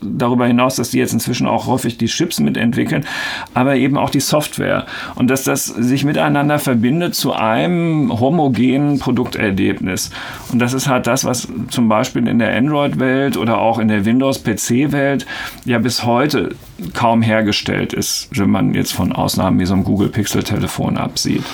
darüber 0.00 0.46
hinaus, 0.46 0.76
dass 0.76 0.90
die 0.90 0.98
jetzt 0.98 1.12
inzwischen 1.12 1.46
auch 1.46 1.66
häufig 1.66 1.98
die 1.98 2.06
Chips 2.06 2.40
mitentwickeln, 2.40 3.06
aber 3.54 3.76
eben 3.76 3.96
auch 3.96 4.10
die 4.10 4.20
Software. 4.20 4.86
Und 5.14 5.30
dass 5.30 5.44
das 5.44 5.66
sich 5.66 6.04
miteinander 6.04 6.58
verbindet 6.58 7.14
zu 7.14 7.32
einem 7.32 8.20
homogenen 8.20 8.98
Produkterlebnis. 8.98 10.10
Und 10.52 10.58
das 10.58 10.72
ist 10.72 10.88
halt 10.88 11.06
das, 11.06 11.24
was 11.24 11.48
zum 11.68 11.88
Beispiel 11.88 12.26
in 12.28 12.38
der 12.38 12.54
Android-Welt 12.56 13.36
oder 13.36 13.58
auch 13.58 13.78
in 13.78 13.88
der 13.88 14.04
Windows-PC-Welt 14.04 15.26
ja 15.64 15.78
bis 15.78 16.04
heute 16.04 16.54
kaum 16.92 17.22
hergestellt 17.22 17.92
ist, 17.92 18.28
wenn 18.32 18.50
man 18.50 18.74
jetzt 18.74 18.92
von 18.92 19.12
Ausnahmen 19.12 19.58
wie 19.60 19.66
so 19.66 19.74
einem 19.74 19.84
Google 19.84 20.08
Pixel-Telefon 20.08 20.96
absieht. 20.96 21.44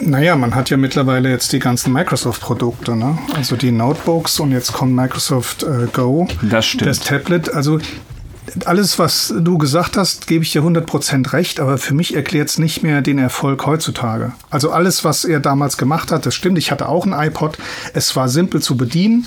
Naja, 0.00 0.36
man 0.36 0.54
hat 0.54 0.70
ja 0.70 0.76
mittlerweile 0.76 1.28
jetzt 1.28 1.52
die 1.52 1.58
ganzen 1.58 1.92
Microsoft-Produkte, 1.92 2.94
ne? 2.94 3.18
Also 3.34 3.56
die 3.56 3.72
Notebooks 3.72 4.38
und 4.40 4.52
jetzt 4.52 4.72
kommt 4.72 4.94
Microsoft 4.94 5.64
äh, 5.64 5.86
Go. 5.92 6.28
Das 6.42 6.66
stimmt. 6.66 6.88
Das 6.88 7.00
Tablet. 7.00 7.52
Also 7.52 7.78
alles, 8.64 8.98
was 8.98 9.34
du 9.38 9.58
gesagt 9.58 9.96
hast, 9.96 10.26
gebe 10.26 10.44
ich 10.44 10.52
dir 10.52 10.62
100% 10.62 11.32
recht, 11.32 11.60
aber 11.60 11.78
für 11.78 11.94
mich 11.94 12.14
erklärt 12.14 12.48
es 12.48 12.58
nicht 12.58 12.82
mehr 12.82 13.02
den 13.02 13.18
Erfolg 13.18 13.66
heutzutage. 13.66 14.32
Also 14.50 14.70
alles, 14.70 15.04
was 15.04 15.24
er 15.24 15.40
damals 15.40 15.76
gemacht 15.76 16.10
hat, 16.12 16.26
das 16.26 16.34
stimmt. 16.34 16.58
Ich 16.58 16.70
hatte 16.70 16.88
auch 16.88 17.06
ein 17.06 17.12
iPod. 17.12 17.58
Es 17.94 18.14
war 18.16 18.28
simpel 18.28 18.62
zu 18.62 18.76
bedienen. 18.76 19.26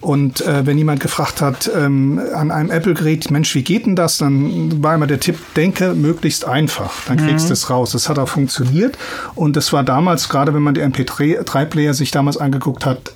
Und 0.00 0.40
äh, 0.40 0.66
wenn 0.66 0.78
jemand 0.78 1.00
gefragt 1.00 1.40
hat 1.40 1.70
ähm, 1.74 2.20
an 2.34 2.50
einem 2.50 2.70
Apple-Gerät, 2.70 3.30
Mensch, 3.30 3.54
wie 3.54 3.62
geht 3.62 3.86
denn 3.86 3.96
das? 3.96 4.18
Dann 4.18 4.82
war 4.82 4.94
immer 4.94 5.06
der 5.06 5.20
Tipp, 5.20 5.38
denke 5.56 5.94
möglichst 5.94 6.46
einfach. 6.46 6.92
Dann 7.06 7.18
kriegst 7.18 7.46
mhm. 7.46 7.48
du 7.48 7.52
es 7.54 7.70
raus. 7.70 7.92
Das 7.92 8.08
hat 8.08 8.18
auch 8.18 8.28
funktioniert. 8.28 8.98
Und 9.34 9.56
das 9.56 9.72
war 9.72 9.84
damals, 9.84 10.28
gerade 10.28 10.54
wenn 10.54 10.62
man 10.62 10.74
die 10.74 10.82
MP3-Player 10.82 11.94
sich 11.94 12.10
damals 12.10 12.36
angeguckt 12.36 12.86
hat, 12.86 13.12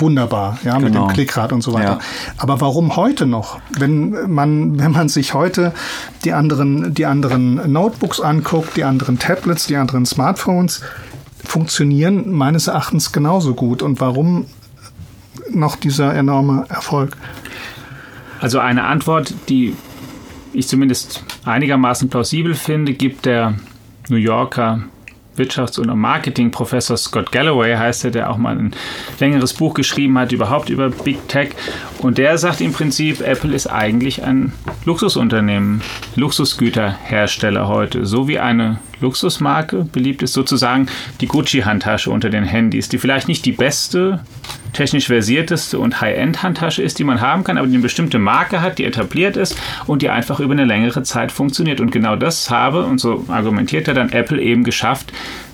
wunderbar, 0.00 0.58
ja, 0.64 0.74
mit 0.78 0.88
dem 0.88 0.92
genau. 0.92 1.06
Klickrad 1.08 1.52
und 1.52 1.62
so 1.62 1.72
weiter. 1.72 1.98
Ja. 1.98 1.98
Aber 2.36 2.60
warum 2.60 2.96
heute 2.96 3.26
noch? 3.26 3.60
Wenn 3.70 4.30
man, 4.32 4.78
wenn 4.78 4.92
man 4.92 5.08
sich 5.08 5.34
heute 5.34 5.72
die 6.24 6.32
anderen, 6.32 6.94
die 6.94 7.06
anderen 7.06 7.72
Notebooks 7.72 8.20
anguckt, 8.20 8.76
die 8.76 8.84
anderen 8.84 9.18
Tablets, 9.18 9.66
die 9.66 9.76
anderen 9.76 10.06
Smartphones, 10.06 10.82
funktionieren 11.44 12.30
meines 12.32 12.66
Erachtens 12.66 13.12
genauso 13.12 13.54
gut. 13.54 13.82
Und 13.82 14.00
warum 14.00 14.46
noch 15.50 15.76
dieser 15.76 16.14
enorme 16.14 16.66
Erfolg? 16.68 17.16
Also 18.40 18.58
eine 18.58 18.84
Antwort, 18.84 19.34
die 19.48 19.74
ich 20.52 20.68
zumindest 20.68 21.24
einigermaßen 21.44 22.08
plausibel 22.08 22.54
finde, 22.54 22.92
gibt 22.92 23.26
der 23.26 23.54
New 24.08 24.16
Yorker 24.16 24.82
Wirtschafts- 25.38 25.78
und 25.78 25.94
Marketing-Professor 25.96 26.96
Scott 26.96 27.32
Galloway 27.32 27.76
heißt 27.76 28.04
er, 28.04 28.10
der 28.10 28.30
auch 28.30 28.36
mal 28.36 28.56
ein 28.56 28.74
längeres 29.20 29.54
Buch 29.54 29.74
geschrieben 29.74 30.18
hat, 30.18 30.32
überhaupt 30.32 30.68
über 30.68 30.90
Big 30.90 31.28
Tech. 31.28 31.50
Und 31.98 32.18
der 32.18 32.38
sagt 32.38 32.60
im 32.60 32.72
Prinzip, 32.72 33.20
Apple 33.20 33.54
ist 33.54 33.66
eigentlich 33.66 34.22
ein 34.22 34.52
Luxusunternehmen, 34.84 35.82
Luxusgüterhersteller 36.16 37.68
heute, 37.68 38.06
so 38.06 38.28
wie 38.28 38.38
eine 38.38 38.78
Luxusmarke 39.00 39.84
beliebt 39.92 40.22
ist, 40.22 40.32
sozusagen 40.32 40.88
die 41.20 41.26
Gucci-Handtasche 41.26 42.10
unter 42.10 42.30
den 42.30 42.44
Handys, 42.44 42.88
die 42.88 42.98
vielleicht 42.98 43.28
nicht 43.28 43.44
die 43.44 43.52
beste 43.52 44.20
technisch 44.72 45.06
versierteste 45.06 45.78
und 45.78 46.00
High-End-Handtasche 46.00 46.82
ist, 46.82 46.98
die 46.98 47.04
man 47.04 47.20
haben 47.20 47.44
kann, 47.44 47.58
aber 47.58 47.66
die 47.66 47.74
eine 47.74 47.82
bestimmte 47.82 48.18
Marke 48.18 48.60
hat, 48.60 48.78
die 48.78 48.84
etabliert 48.84 49.36
ist 49.36 49.56
und 49.86 50.02
die 50.02 50.10
einfach 50.10 50.40
über 50.40 50.52
eine 50.52 50.64
längere 50.64 51.02
Zeit 51.02 51.32
funktioniert. 51.32 51.80
Und 51.80 51.90
genau 51.90 52.16
das 52.16 52.50
habe, 52.50 52.84
und 52.84 52.98
so 52.98 53.24
argumentiert 53.28 53.88
er 53.88 53.94
dann, 53.94 54.10
Apple 54.10 54.40
eben 54.40 54.64
geschafft 54.64 55.12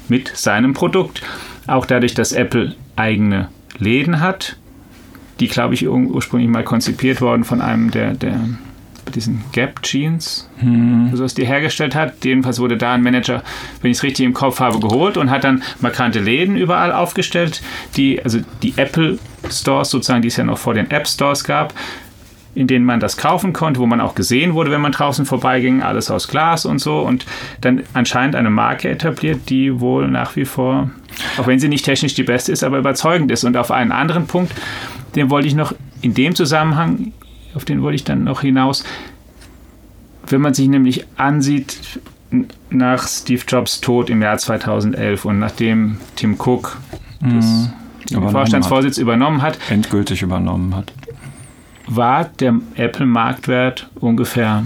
mit 0.08 0.36
seinem 0.36 0.74
Produkt. 0.74 1.22
Auch 1.66 1.86
dadurch, 1.86 2.14
dass 2.14 2.32
Apple 2.32 2.74
eigene 2.96 3.48
Läden 3.78 4.20
hat, 4.20 4.56
die, 5.40 5.48
glaube 5.48 5.74
ich, 5.74 5.88
ursprünglich 5.88 6.50
mal 6.50 6.64
konzipiert 6.64 7.20
worden 7.20 7.44
von 7.44 7.60
einem 7.60 7.90
der, 7.90 8.14
der 8.14 8.38
diesen 9.10 9.44
Gap 9.52 9.82
Jeans, 9.82 10.48
hm. 10.58 11.10
so 11.14 11.24
was 11.24 11.34
die 11.34 11.46
hergestellt 11.46 11.94
hat. 11.94 12.24
Jedenfalls 12.24 12.60
wurde 12.60 12.76
da 12.76 12.94
ein 12.94 13.02
Manager, 13.02 13.42
wenn 13.80 13.90
ich 13.90 13.98
es 13.98 14.02
richtig 14.02 14.24
im 14.24 14.34
Kopf 14.34 14.60
habe, 14.60 14.80
geholt 14.80 15.16
und 15.16 15.30
hat 15.30 15.44
dann 15.44 15.62
markante 15.80 16.20
Läden 16.20 16.56
überall 16.56 16.92
aufgestellt, 16.92 17.62
die, 17.96 18.22
also 18.22 18.40
die 18.62 18.74
Apple 18.76 19.18
Stores 19.50 19.90
sozusagen, 19.90 20.22
die 20.22 20.28
es 20.28 20.36
ja 20.36 20.44
noch 20.44 20.58
vor 20.58 20.74
den 20.74 20.90
App 20.90 21.06
Stores 21.06 21.44
gab, 21.44 21.74
in 22.54 22.66
denen 22.66 22.84
man 22.84 23.00
das 23.00 23.16
kaufen 23.16 23.52
konnte, 23.52 23.80
wo 23.80 23.86
man 23.86 24.00
auch 24.00 24.14
gesehen 24.14 24.54
wurde, 24.54 24.70
wenn 24.70 24.80
man 24.80 24.92
draußen 24.92 25.26
vorbeiging, 25.26 25.82
alles 25.82 26.10
aus 26.10 26.28
Glas 26.28 26.64
und 26.64 26.78
so. 26.78 27.00
Und 27.00 27.26
dann 27.60 27.82
anscheinend 27.94 28.36
eine 28.36 28.50
Marke 28.50 28.88
etabliert, 28.88 29.48
die 29.48 29.80
wohl 29.80 30.08
nach 30.08 30.36
wie 30.36 30.44
vor, 30.44 30.90
auch 31.38 31.46
wenn 31.46 31.58
sie 31.58 31.68
nicht 31.68 31.84
technisch 31.84 32.14
die 32.14 32.22
beste 32.22 32.52
ist, 32.52 32.62
aber 32.62 32.78
überzeugend 32.78 33.30
ist. 33.32 33.44
Und 33.44 33.56
auf 33.56 33.70
einen 33.70 33.92
anderen 33.92 34.26
Punkt, 34.26 34.52
den 35.16 35.30
wollte 35.30 35.48
ich 35.48 35.54
noch 35.54 35.74
in 36.00 36.14
dem 36.14 36.34
Zusammenhang 36.34 37.12
auf 37.54 37.64
den 37.64 37.82
wollte 37.82 37.96
ich 37.96 38.04
dann 38.04 38.24
noch 38.24 38.40
hinaus. 38.40 38.84
Wenn 40.26 40.40
man 40.40 40.54
sich 40.54 40.68
nämlich 40.68 41.06
ansieht, 41.16 42.00
nach 42.70 43.06
Steve 43.06 43.42
Jobs 43.46 43.80
Tod 43.80 44.10
im 44.10 44.22
Jahr 44.22 44.38
2011 44.38 45.24
und 45.24 45.38
nachdem 45.38 45.98
Tim 46.16 46.34
Cook 46.38 46.78
das, 47.20 47.44
mhm. 47.44 47.72
den 48.10 48.28
Vorstandsvorsitz 48.30 48.96
hat. 48.96 49.02
übernommen 49.02 49.42
hat, 49.42 49.58
endgültig 49.70 50.22
übernommen 50.22 50.74
hat, 50.74 50.92
war 51.86 52.24
der 52.24 52.54
Apple-Marktwert 52.76 53.88
ungefähr 54.00 54.64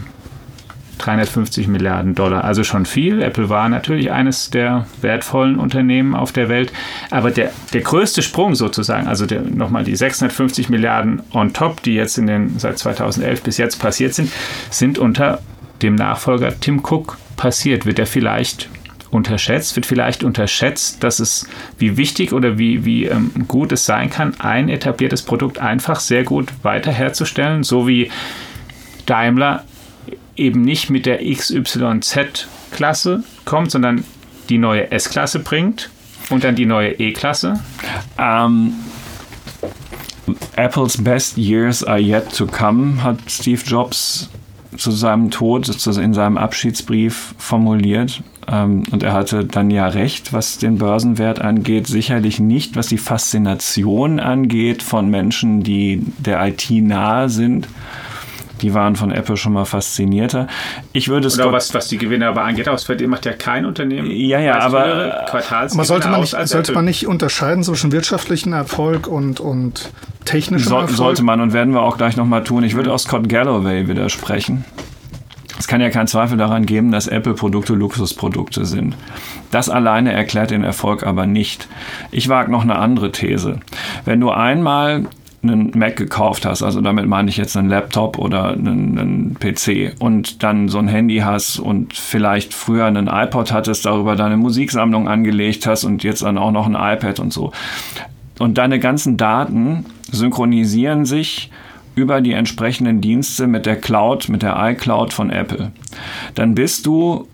350 0.99 1.69
Milliarden 1.69 2.15
Dollar. 2.15 2.45
Also 2.45 2.65
schon 2.65 2.87
viel. 2.87 3.23
Apple 3.23 3.49
war 3.49 3.69
natürlich 3.69 4.11
eines 4.11 4.51
der 4.51 4.87
wertvollen 5.01 5.59
Unternehmen 5.59 6.15
auf 6.15 6.33
der 6.33 6.49
Welt. 6.49 6.73
Aber 7.11 7.31
der, 7.31 7.51
der 7.73 7.81
größte 7.81 8.23
Sprung 8.23 8.55
sozusagen, 8.55 9.07
also 9.07 9.27
der, 9.27 9.43
nochmal 9.43 9.85
die 9.85 9.97
650 9.97 10.69
Milliarden 10.69 11.23
on 11.33 11.53
top, 11.53 11.83
die 11.83 11.95
jetzt 11.95 12.19
in 12.19 12.27
den, 12.27 12.59
seit 12.59 12.79
2011 12.79 13.43
bis 13.43 13.57
jetzt 13.57 13.77
passiert 13.81 14.15
sind, 14.15 14.31
sind 14.71 14.99
unter 14.99 15.41
dem 15.83 15.95
Nachfolger 15.95 16.59
Tim 16.59 16.81
Cook 16.81 17.19
passiert. 17.37 17.87
Wird 17.87 17.99
er 17.99 18.07
vielleicht 18.07 18.69
unterschätzt, 19.11 19.77
wird 19.77 19.87
vielleicht 19.87 20.23
unterschätzt, 20.23 21.03
dass 21.03 21.19
es, 21.19 21.49
wie 21.79 21.97
wichtig 21.97 22.33
oder 22.33 22.59
wie, 22.59 22.85
wie 22.85 23.07
ähm, 23.07 23.31
gut 23.49 23.73
es 23.73 23.85
sein 23.85 24.11
kann, 24.11 24.39
ein 24.39 24.69
etabliertes 24.69 25.23
Produkt 25.23 25.59
einfach 25.59 26.01
sehr 26.01 26.25
gut 26.25 26.53
weiterherzustellen, 26.63 27.63
so 27.63 27.89
wie 27.89 28.11
Daimler 29.07 29.65
eben 30.39 30.63
nicht 30.63 30.91
mit 30.91 31.07
der 31.07 31.19
XYZ-Klasse 31.25 33.23
kommt, 33.45 33.71
sondern 33.71 34.05
die 34.49 34.59
neue 34.59 34.91
S-Klasse 34.91 35.39
bringt 35.41 35.91
und 36.31 36.45
dann 36.45 36.57
die 36.57 36.67
neue 36.67 36.93
E-Klasse? 36.93 37.61
Um, 38.19 38.75
Apples 40.57 41.03
best 41.03 41.37
years 41.39 41.85
are 41.85 42.01
yet 42.01 42.35
to 42.35 42.47
come, 42.47 43.03
hat 43.03 43.19
Steve 43.29 43.63
Jobs 43.65 44.29
zu 44.77 44.91
seinem 44.91 45.31
Tod 45.31 45.69
in 45.69 46.15
seinem 46.15 46.37
Abschiedsbrief 46.37 47.35
formuliert. 47.39 48.23
Ähm, 48.47 48.83
und 48.91 49.03
er 49.03 49.13
hatte 49.13 49.45
dann 49.45 49.71
ja 49.71 49.89
recht, 49.89 50.33
was 50.33 50.59
den 50.59 50.79
Börsenwert 50.79 51.41
angeht. 51.41 51.87
Sicherlich 51.87 52.39
nicht, 52.41 52.77
was 52.77 52.89
die 52.89 52.99
Faszination 52.99 54.21
angeht 54.21 54.83
von 54.83 55.11
Menschen, 55.11 55.63
die 55.63 56.03
der 56.19 56.47
IT 56.47 56.71
nahe 56.71 57.29
sind 57.29 57.67
die 58.63 58.75
waren 58.75 58.97
von 58.97 59.11
Apple 59.11 59.37
schon 59.37 59.53
mal 59.53 59.65
faszinierter. 59.65 60.47
Ich 60.93 61.09
würde 61.09 61.29
Oder 61.29 61.53
was, 61.53 61.73
was 61.75 61.89
die 61.89 61.99
Gewinne 61.99 62.29
aber 62.29 62.45
angeht, 62.45 62.69
ausfällt, 62.69 63.07
macht 63.09 63.27
ja 63.27 63.33
kein 63.33 63.65
Unternehmen. 63.65 64.11
Ja, 64.11 64.41
ja, 64.41 64.59
aber 64.61 65.29
aber 65.29 65.85
sollte 65.85 66.09
man 66.09 66.21
nicht, 66.21 66.37
sollte 66.49 66.73
man 66.73 66.85
nicht 66.85 67.07
unterscheiden 67.07 67.63
zwischen 67.63 67.93
wirtschaftlichen 67.93 68.53
Erfolg 68.53 69.07
und, 69.07 69.41
und 69.41 69.91
technischem 70.25 70.69
so, 70.69 70.75
Erfolg? 70.77 70.97
Sollte 70.97 71.23
man 71.23 71.41
und 71.41 71.53
werden 71.53 71.75
wir 71.75 71.83
auch 71.83 71.97
gleich 71.97 72.17
nochmal 72.17 72.45
tun. 72.45 72.63
Ich 72.65 72.75
würde 72.75 72.93
auch 72.93 72.99
Scott 72.99 73.29
Galloway 73.29 73.89
widersprechen. 73.89 74.65
Es 75.59 75.67
kann 75.67 75.81
ja 75.81 75.91
keinen 75.91 76.07
Zweifel 76.07 76.39
daran 76.39 76.67
geben, 76.67 76.93
dass 76.93 77.09
Apple-Produkte 77.09 77.75
Luxusprodukte 77.75 78.65
sind. 78.65 78.95
Das 79.51 79.69
alleine 79.69 80.13
erklärt 80.13 80.51
den 80.51 80.63
Erfolg 80.63 81.05
aber 81.05 81.27
nicht. 81.27 81.69
Ich 82.13 82.29
wage 82.29 82.51
noch 82.51 82.63
eine 82.63 82.77
andere 82.77 83.11
These. 83.11 83.59
Wenn 84.05 84.21
du 84.21 84.31
einmal 84.31 85.07
einen 85.49 85.73
Mac 85.75 85.97
gekauft 85.97 86.47
hast, 86.47 86.63
also 86.63 86.81
damit 86.81 87.07
meine 87.07 87.29
ich 87.29 87.37
jetzt 87.37 87.57
einen 87.57 87.69
Laptop 87.69 88.19
oder 88.19 88.53
einen, 88.53 88.99
einen, 88.99 89.37
PC 89.39 89.95
und 89.99 90.43
dann 90.43 90.69
so 90.69 90.79
ein 90.79 90.89
Handy 90.89 91.19
hast 91.19 91.59
und 91.59 91.95
vielleicht 91.95 92.55
früher 92.55 92.87
einen 92.87 93.09
iPod 93.09 93.53
hattest, 93.53 93.87
darüber 93.87 94.17
deine 94.17 94.37
Musiksammlung 94.37 95.09
angelegt 95.09 95.67
hast 95.67 95.85
und 95.85 96.03
jetzt 96.03 96.23
dann 96.23 96.39
auch 96.39 96.51
noch 96.51 96.67
ein 96.67 96.75
iPad 96.75 97.21
und 97.21 97.33
so. 97.33 97.53
Und 98.39 98.59
deine 98.59 98.79
ganzen 98.79 99.17
Daten 99.17 99.87
synchronisieren 100.11 101.05
sich 101.05 101.51
über 101.95 102.21
die 102.21 102.33
entsprechenden 102.33 103.01
Dienste 103.01 103.47
mit 103.47 103.67
der 103.67 103.77
Cloud, 103.77 104.29
mit 104.29 104.43
der 104.43 104.57
iCloud 104.57 105.13
von 105.13 105.31
Apple. 105.31 105.73
Dann 106.35 106.55
bist 106.55 106.87
du 106.87 107.27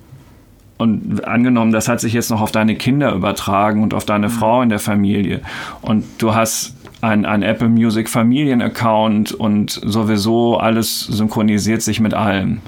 und 0.77 1.25
angenommen, 1.25 1.73
das 1.73 1.89
hat 1.89 2.01
sich 2.01 2.13
jetzt 2.13 2.31
noch 2.31 2.41
auf 2.41 2.51
deine 2.51 2.75
Kinder 2.75 3.13
übertragen 3.13 3.83
und 3.83 3.95
auf 3.95 4.05
deine 4.05 4.29
mhm. 4.29 4.33
Frau 4.33 4.63
in 4.63 4.71
der 4.71 4.81
Familie 4.81 5.41
und 5.83 6.05
du 6.19 6.35
hast 6.35 6.74
ein, 7.05 7.27
ein 7.27 7.43
Apple 7.43 7.69
Music 7.69 8.09
Familienaccount 8.09 9.33
und 9.33 9.71
sowieso 9.71 10.57
alles 10.57 11.01
synchronisiert 11.01 11.83
sich 11.83 12.01
mit 12.01 12.15
allem, 12.15 12.61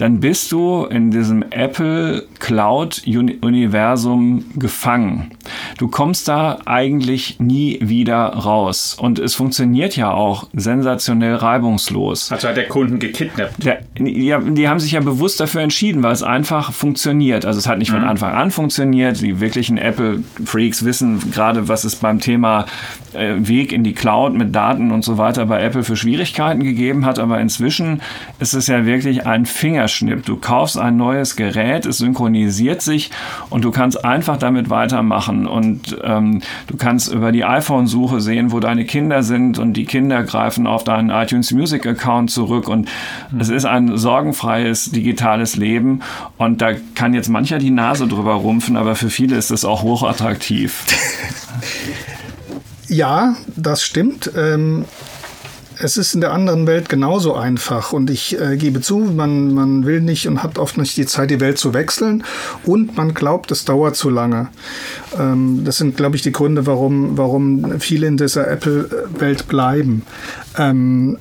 dann 0.00 0.18
bist 0.18 0.50
du 0.50 0.86
in 0.86 1.10
diesem 1.10 1.44
Apple 1.50 2.24
Cloud 2.38 3.02
Universum 3.06 4.46
gefangen. 4.56 5.32
Du 5.76 5.88
kommst 5.88 6.26
da 6.26 6.58
eigentlich 6.64 7.38
nie 7.38 7.78
wieder 7.82 8.28
raus. 8.28 8.96
Und 8.98 9.18
es 9.18 9.34
funktioniert 9.34 9.96
ja 9.96 10.10
auch 10.10 10.48
sensationell 10.54 11.34
reibungslos. 11.34 12.32
Also 12.32 12.48
hat 12.48 12.56
der 12.56 12.68
Kunden 12.68 12.98
gekidnappt. 12.98 13.62
Der, 13.62 13.80
ja, 13.98 14.40
die 14.40 14.68
haben 14.70 14.80
sich 14.80 14.92
ja 14.92 15.00
bewusst 15.00 15.38
dafür 15.38 15.60
entschieden, 15.60 16.02
weil 16.02 16.12
es 16.12 16.22
einfach 16.22 16.72
funktioniert. 16.72 17.44
Also 17.44 17.58
es 17.58 17.66
hat 17.66 17.76
nicht 17.76 17.90
von 17.90 18.00
mhm. 18.00 18.08
Anfang 18.08 18.32
an 18.32 18.50
funktioniert. 18.50 19.20
Die 19.20 19.38
wirklichen 19.40 19.76
Apple-Freaks 19.76 20.82
wissen 20.82 21.30
gerade, 21.30 21.68
was 21.68 21.84
es 21.84 21.96
beim 21.96 22.20
Thema 22.20 22.64
äh, 23.12 23.34
Weg 23.36 23.72
in 23.72 23.84
die 23.84 23.92
Cloud 23.92 24.32
mit 24.32 24.54
Daten 24.54 24.92
und 24.92 25.04
so 25.04 25.18
weiter 25.18 25.44
bei 25.44 25.62
Apple 25.62 25.84
für 25.84 25.96
Schwierigkeiten 25.96 26.64
gegeben 26.64 27.04
hat. 27.04 27.18
Aber 27.18 27.38
inzwischen 27.38 28.00
ist 28.38 28.54
es 28.54 28.66
ja 28.66 28.86
wirklich 28.86 29.26
ein 29.26 29.44
Fingerschnipp. 29.90 30.24
Du 30.24 30.36
kaufst 30.36 30.78
ein 30.78 30.96
neues 30.96 31.36
Gerät, 31.36 31.86
es 31.86 31.98
synchronisiert 31.98 32.82
sich 32.82 33.10
und 33.50 33.64
du 33.64 33.70
kannst 33.70 34.04
einfach 34.04 34.36
damit 34.36 34.70
weitermachen. 34.70 35.46
Und 35.46 35.96
ähm, 36.02 36.42
du 36.68 36.76
kannst 36.76 37.12
über 37.12 37.32
die 37.32 37.44
iPhone-Suche 37.44 38.20
sehen, 38.20 38.52
wo 38.52 38.60
deine 38.60 38.84
Kinder 38.84 39.22
sind 39.22 39.58
und 39.58 39.74
die 39.74 39.84
Kinder 39.84 40.22
greifen 40.22 40.66
auf 40.66 40.84
deinen 40.84 41.10
iTunes 41.10 41.52
Music 41.52 41.86
Account 41.86 42.30
zurück. 42.30 42.68
Und 42.68 42.88
mhm. 43.30 43.40
es 43.40 43.48
ist 43.48 43.64
ein 43.64 43.96
sorgenfreies 43.96 44.90
digitales 44.92 45.56
Leben. 45.56 46.00
Und 46.38 46.62
da 46.62 46.72
kann 46.94 47.14
jetzt 47.14 47.28
mancher 47.28 47.58
die 47.58 47.70
Nase 47.70 48.06
drüber 48.06 48.34
rumpfen, 48.34 48.76
aber 48.76 48.94
für 48.94 49.10
viele 49.10 49.36
ist 49.36 49.50
es 49.50 49.64
auch 49.64 49.82
hochattraktiv. 49.82 50.84
Ja, 52.92 53.36
das 53.54 53.84
stimmt. 53.84 54.32
Ähm, 54.36 54.84
es 55.82 55.96
ist 55.96 56.14
in 56.14 56.20
der 56.20 56.32
anderen 56.32 56.66
Welt 56.66 56.88
genauso 56.88 57.34
einfach 57.34 57.92
und 57.92 58.10
ich 58.10 58.38
äh, 58.38 58.56
gebe 58.56 58.80
zu, 58.80 58.98
man, 58.98 59.54
man 59.54 59.86
will 59.86 60.00
nicht 60.00 60.28
und 60.28 60.42
hat 60.42 60.58
oft 60.58 60.76
nicht 60.76 60.96
die 60.96 61.06
Zeit, 61.06 61.30
die 61.30 61.40
Welt 61.40 61.58
zu 61.58 61.72
wechseln 61.74 62.24
und 62.64 62.96
man 62.96 63.14
glaubt, 63.14 63.50
es 63.50 63.64
dauert 63.64 63.96
zu 63.96 64.10
lange. 64.10 64.48
Ähm, 65.18 65.62
das 65.64 65.78
sind, 65.78 65.96
glaube 65.96 66.16
ich, 66.16 66.22
die 66.22 66.32
Gründe, 66.32 66.66
warum, 66.66 67.16
warum 67.16 67.80
viele 67.80 68.06
in 68.06 68.16
dieser 68.16 68.48
Apple-Welt 68.48 69.48
bleiben. 69.48 70.02
Ähm, 70.58 71.18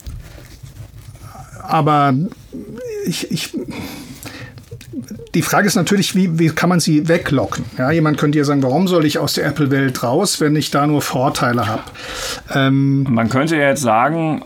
aber 1.61 2.13
ich, 3.05 3.31
ich 3.31 3.57
die 5.33 5.41
Frage 5.41 5.67
ist 5.67 5.75
natürlich, 5.75 6.15
wie, 6.15 6.39
wie 6.39 6.49
kann 6.49 6.69
man 6.69 6.79
sie 6.79 7.07
weglocken? 7.07 7.65
Ja, 7.77 7.91
jemand 7.91 8.17
könnte 8.17 8.37
ja 8.37 8.43
sagen, 8.43 8.63
warum 8.63 8.87
soll 8.87 9.05
ich 9.05 9.19
aus 9.19 9.33
der 9.33 9.45
Apple-Welt 9.45 10.03
raus, 10.03 10.39
wenn 10.41 10.55
ich 10.55 10.71
da 10.71 10.87
nur 10.87 11.01
Vorteile 11.01 11.67
habe? 11.67 11.83
Ähm, 12.53 13.03
man 13.09 13.29
könnte 13.29 13.55
ja 13.55 13.69
jetzt 13.69 13.81
sagen, 13.81 14.43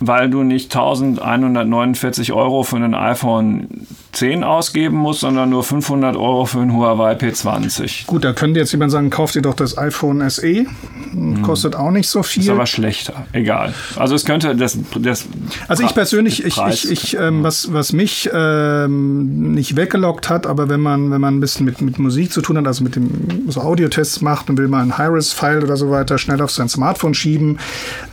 weil 0.00 0.30
du 0.30 0.42
nicht 0.42 0.74
1149 0.74 2.32
Euro 2.32 2.62
für 2.62 2.76
ein 2.76 2.94
iPhone 2.94 3.86
10 4.12 4.42
ausgeben 4.42 4.96
musst, 4.96 5.20
sondern 5.20 5.50
nur 5.50 5.62
500 5.62 6.16
Euro 6.16 6.46
für 6.46 6.60
ein 6.60 6.74
Huawei 6.74 7.14
P20. 7.14 8.06
Gut, 8.06 8.24
da 8.24 8.32
könnte 8.32 8.58
jetzt 8.58 8.72
jemand 8.72 8.90
sagen, 8.90 9.10
kauf 9.10 9.32
dir 9.32 9.42
doch 9.42 9.54
das 9.54 9.76
iPhone 9.76 10.28
SE. 10.30 10.66
Hm. 11.12 11.42
Kostet 11.42 11.76
auch 11.76 11.90
nicht 11.90 12.08
so 12.08 12.22
viel. 12.22 12.42
Ist 12.42 12.48
aber 12.48 12.66
schlechter. 12.66 13.26
Egal. 13.32 13.74
Also 13.96 14.14
es 14.14 14.24
könnte 14.24 14.56
das... 14.56 14.78
das 14.98 15.26
also 15.68 15.84
ich 15.84 15.94
persönlich, 15.94 16.44
ich, 16.44 16.56
ich, 16.56 16.90
ich 16.90 17.16
ähm, 17.18 17.42
was, 17.42 17.72
was 17.72 17.92
mich 17.92 18.28
ähm, 18.32 19.52
nicht 19.52 19.76
weggelockt 19.76 20.30
hat, 20.30 20.46
aber 20.46 20.68
wenn 20.68 20.80
man, 20.80 21.10
wenn 21.10 21.20
man 21.20 21.36
ein 21.36 21.40
bisschen 21.40 21.66
mit, 21.66 21.80
mit 21.80 21.98
Musik 21.98 22.32
zu 22.32 22.40
tun 22.40 22.56
hat, 22.56 22.66
also 22.66 22.82
mit 22.82 22.96
dem 22.96 23.48
so 23.48 23.60
Audiotests 23.60 24.20
macht 24.20 24.48
und 24.48 24.58
will 24.58 24.68
mal 24.68 24.82
ein 24.82 24.96
Hi-Res-File 24.96 25.62
oder 25.62 25.76
so 25.76 25.90
weiter 25.90 26.18
schnell 26.18 26.40
auf 26.40 26.50
sein 26.50 26.68
Smartphone 26.68 27.14
schieben 27.14 27.58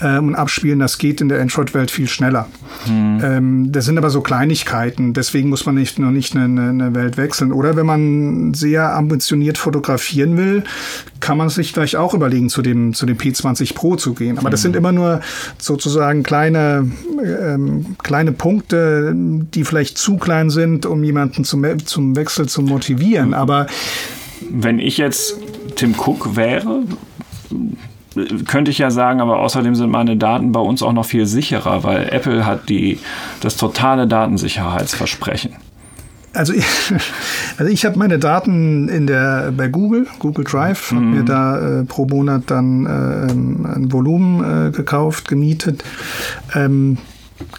ähm, 0.02 0.30
und 0.30 0.36
abspielen, 0.36 0.80
das 0.80 0.98
geht 0.98 1.22
in 1.22 1.30
der 1.30 1.42
Android-Welt 1.42 1.90
viel 1.90 2.08
schneller. 2.08 2.48
Hm. 2.86 3.22
Ähm, 3.24 3.72
das 3.72 3.86
sind 3.86 3.98
aber 3.98 4.10
so 4.10 4.22
Kleinigkeiten. 4.22 5.14
Deswegen 5.14 5.50
muss 5.50 5.66
man 5.66 5.76
nicht 5.76 5.85
nicht, 5.86 6.00
noch 6.00 6.10
nicht 6.10 6.36
eine, 6.36 6.70
eine 6.70 6.96
Welt 6.96 7.16
wechseln. 7.18 7.52
Oder 7.52 7.76
wenn 7.76 7.86
man 7.86 8.54
sehr 8.56 8.96
ambitioniert 8.96 9.60
fotografieren 9.60 10.36
will, 10.36 10.64
kann 11.20 11.38
man 11.38 11.50
sich 11.50 11.74
vielleicht 11.74 11.96
auch 11.96 12.16
überlegen, 12.16 12.50
zu 12.50 12.64
dem, 12.64 12.94
zu 12.94 13.06
dem 13.06 13.18
P20 13.18 13.76
Pro 13.76 13.96
zu 13.96 14.16
gehen. 14.16 14.40
Aber 14.40 14.50
das 14.50 14.64
sind 14.64 14.72
mhm. 14.72 14.78
immer 14.78 14.92
nur 14.92 15.22
sozusagen 15.60 16.24
kleine, 16.24 16.90
ähm, 17.24 17.96
kleine 18.02 18.32
Punkte, 18.32 19.14
die 19.16 19.64
vielleicht 19.64 20.00
zu 20.00 20.18
klein 20.18 20.50
sind, 20.50 20.88
um 20.88 21.04
jemanden 21.04 21.44
zum, 21.44 21.64
zum 21.86 22.16
Wechsel 22.16 22.48
zu 22.48 22.64
motivieren. 22.64 23.36
Aber 23.36 23.68
wenn 24.50 24.80
ich 24.80 24.98
jetzt 24.98 25.38
Tim 25.76 25.94
Cook 25.94 26.36
wäre, 26.36 26.82
könnte 28.48 28.72
ich 28.72 28.80
ja 28.80 28.90
sagen, 28.90 29.22
aber 29.22 29.40
außerdem 29.40 29.76
sind 29.76 29.92
meine 29.92 30.18
Daten 30.18 30.52
bei 30.52 30.60
uns 30.60 30.82
auch 30.82 30.94
noch 30.94 31.06
viel 31.06 31.28
sicherer, 31.28 31.84
weil 31.84 32.10
Apple 32.10 32.46
hat 32.46 32.70
die, 32.70 33.00
das 33.42 33.58
totale 33.58 34.08
Datensicherheitsversprechen. 34.08 35.65
Also 36.36 36.54
ich, 36.54 36.66
also 37.58 37.72
ich 37.72 37.86
habe 37.86 37.98
meine 37.98 38.20
Daten 38.20 38.90
in 38.90 39.08
der 39.08 39.54
bei 39.56 39.68
Google, 39.68 40.08
Google 40.20 40.46
Drive, 40.46 40.92
mhm. 40.92 40.96
habe 40.96 41.06
mir 41.06 41.24
da 41.24 41.80
äh, 41.80 41.84
pro 41.84 42.06
Monat 42.06 42.44
dann 42.48 42.86
äh, 42.86 43.32
ähm, 43.32 43.66
ein 43.66 43.92
Volumen 43.92 44.68
äh, 44.68 44.72
gekauft, 44.72 45.28
gemietet. 45.28 45.84
Ähm, 46.54 46.98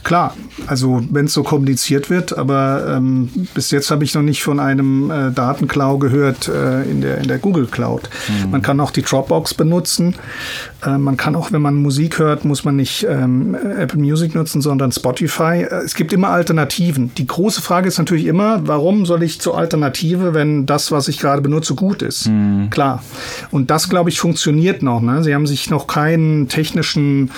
Klar, 0.05 0.35
also 0.67 1.05
wenn 1.11 1.27
es 1.27 1.35
so 1.35 1.43
kommuniziert 1.43 2.09
wird, 2.09 2.37
aber 2.37 2.97
ähm, 2.97 3.29
bis 3.55 3.71
jetzt 3.71 3.91
habe 3.91 4.05
ich 4.05 4.15
noch 4.15 4.23
nicht 4.23 4.43
von 4.43 4.59
einem 4.59 5.11
äh, 5.11 5.33
Datenklau 5.33 5.99
gehört 5.99 6.49
äh, 6.49 6.83
in, 6.85 7.03
der, 7.03 7.19
in 7.19 7.29
der 7.29 7.39
Google 7.39 7.67
Cloud. 7.67 8.09
Mhm. 8.29 8.53
Man 8.53 8.63
kann 8.63 8.81
auch 8.81 8.91
die 8.91 9.03
Dropbox 9.03 9.53
benutzen. 9.53 10.15
Äh, 10.85 10.97
man 10.97 11.19
kann 11.19 11.37
auch, 11.37 11.53
wenn 11.53 11.61
man 11.61 11.75
Musik 11.75 12.19
hört, 12.19 12.45
muss 12.45 12.65
man 12.65 12.77
nicht 12.77 13.07
ähm, 13.09 13.55
Apple 13.55 13.99
Music 13.99 14.35
nutzen, 14.35 14.63
sondern 14.63 14.93
Spotify. 14.93 15.67
Äh, 15.69 15.85
es 15.85 15.95
gibt 15.95 16.13
immer 16.13 16.29
Alternativen. 16.29 17.13
Die 17.17 17.27
große 17.27 17.61
Frage 17.61 17.89
ist 17.89 17.99
natürlich 17.99 18.27
immer, 18.27 18.67
warum 18.67 19.05
soll 19.05 19.23
ich 19.25 19.41
zur 19.41 19.59
Alternative, 19.59 20.33
wenn 20.33 20.65
das, 20.65 20.91
was 20.91 21.09
ich 21.09 21.19
gerade 21.19 21.43
benutze, 21.43 21.75
gut 21.75 22.01
ist? 22.01 22.29
Mhm. 22.29 22.71
Klar. 22.71 23.03
Und 23.51 23.71
das, 23.71 23.89
glaube 23.91 24.09
ich, 24.09 24.21
funktioniert 24.21 24.83
noch. 24.83 25.03
Ne? 25.03 25.23
Sie 25.23 25.35
haben 25.35 25.47
sich 25.47 25.69
noch 25.69 25.87
keinen 25.87 26.49
technischen 26.49 27.31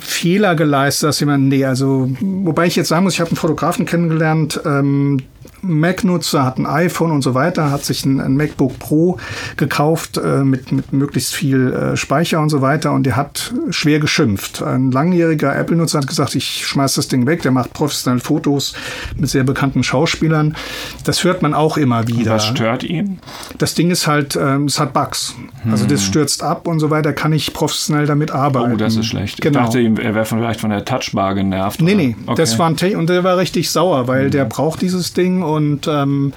Fehler 0.00 0.54
geleistet, 0.54 1.08
dass 1.08 1.20
jemand, 1.20 1.37
nee, 1.38 1.64
also, 1.64 2.10
wobei 2.20 2.66
ich 2.66 2.76
jetzt 2.76 2.88
sagen 2.88 3.04
muss, 3.04 3.14
ich 3.14 3.20
habe 3.20 3.30
einen 3.30 3.36
Fotografen 3.36 3.86
kennengelernt, 3.86 4.60
ähm, 4.64 5.18
Mac-Nutzer, 5.62 6.44
hat 6.44 6.58
ein 6.58 6.66
iPhone 6.66 7.10
und 7.10 7.22
so 7.22 7.34
weiter, 7.34 7.70
hat 7.70 7.84
sich 7.84 8.04
ein, 8.04 8.20
ein 8.20 8.36
MacBook 8.36 8.78
Pro 8.78 9.18
gekauft 9.56 10.18
äh, 10.18 10.44
mit, 10.44 10.72
mit 10.72 10.92
möglichst 10.92 11.34
viel 11.34 11.72
äh, 11.72 11.96
Speicher 11.96 12.40
und 12.40 12.48
so 12.48 12.60
weiter 12.60 12.92
und 12.92 13.04
der 13.04 13.16
hat 13.16 13.52
schwer 13.70 14.00
geschimpft. 14.00 14.62
Ein 14.62 14.90
langjähriger 14.90 15.56
Apple-Nutzer 15.56 15.98
hat 15.98 16.06
gesagt, 16.06 16.34
ich 16.34 16.66
schmeiß 16.66 16.94
das 16.94 17.08
Ding 17.08 17.26
weg, 17.26 17.42
der 17.42 17.50
macht 17.50 17.72
professionell 17.72 18.20
Fotos 18.20 18.74
mit 19.16 19.28
sehr 19.28 19.44
bekannten 19.44 19.82
Schauspielern. 19.82 20.56
Das 21.04 21.24
hört 21.24 21.42
man 21.42 21.54
auch 21.54 21.76
immer 21.76 22.06
wieder. 22.08 22.34
Was 22.34 22.46
stört 22.46 22.84
ihn? 22.84 23.18
Das 23.58 23.74
Ding 23.74 23.90
ist 23.90 24.06
halt, 24.06 24.36
ähm, 24.36 24.66
es 24.66 24.78
hat 24.78 24.92
Bugs. 24.92 25.34
Hm. 25.62 25.72
Also 25.72 25.86
das 25.86 26.02
hm. 26.02 26.08
stürzt 26.08 26.42
ab 26.42 26.66
und 26.66 26.80
so 26.80 26.90
weiter, 26.90 27.12
kann 27.12 27.32
ich 27.32 27.52
professionell 27.52 28.06
damit 28.06 28.30
arbeiten. 28.30 28.72
Oh, 28.72 28.76
das 28.76 28.96
ist 28.96 29.06
schlecht. 29.06 29.40
Genau. 29.40 29.60
Ich 29.60 29.64
dachte, 29.66 29.80
er 29.80 30.14
wäre 30.14 30.24
vielleicht 30.24 30.60
von 30.60 30.70
der 30.70 30.84
Touchbar 30.84 31.34
genervt. 31.34 31.80
Nee, 31.80 31.94
nee, 31.94 32.16
okay. 32.26 32.36
das 32.36 32.58
war 32.58 32.68
ein 32.68 32.78
und 32.96 33.08
der 33.08 33.24
war 33.24 33.36
richtig 33.36 33.70
sauer, 33.70 34.06
weil 34.08 34.24
hm. 34.24 34.30
der 34.30 34.44
braucht 34.44 34.82
dieses 34.82 35.12
Ding 35.12 35.42
und 35.48 35.88
ähm, 35.88 36.32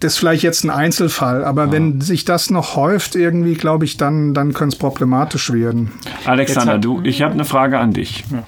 das 0.00 0.14
ist 0.14 0.18
vielleicht 0.18 0.42
jetzt 0.42 0.64
ein 0.64 0.70
Einzelfall, 0.70 1.44
aber 1.44 1.66
ja. 1.66 1.72
wenn 1.72 2.00
sich 2.00 2.24
das 2.24 2.50
noch 2.50 2.76
häuft 2.76 3.16
irgendwie, 3.16 3.54
glaube 3.54 3.84
ich, 3.84 3.96
dann, 3.96 4.34
dann 4.34 4.52
könnte 4.52 4.74
es 4.74 4.78
problematisch 4.78 5.52
werden. 5.52 5.92
Alexander, 6.26 6.78
du, 6.78 7.00
ich 7.02 7.22
habe 7.22 7.32
eine 7.32 7.44
Frage 7.44 7.78
an 7.78 7.92
dich. 7.92 8.24
Ja. 8.30 8.42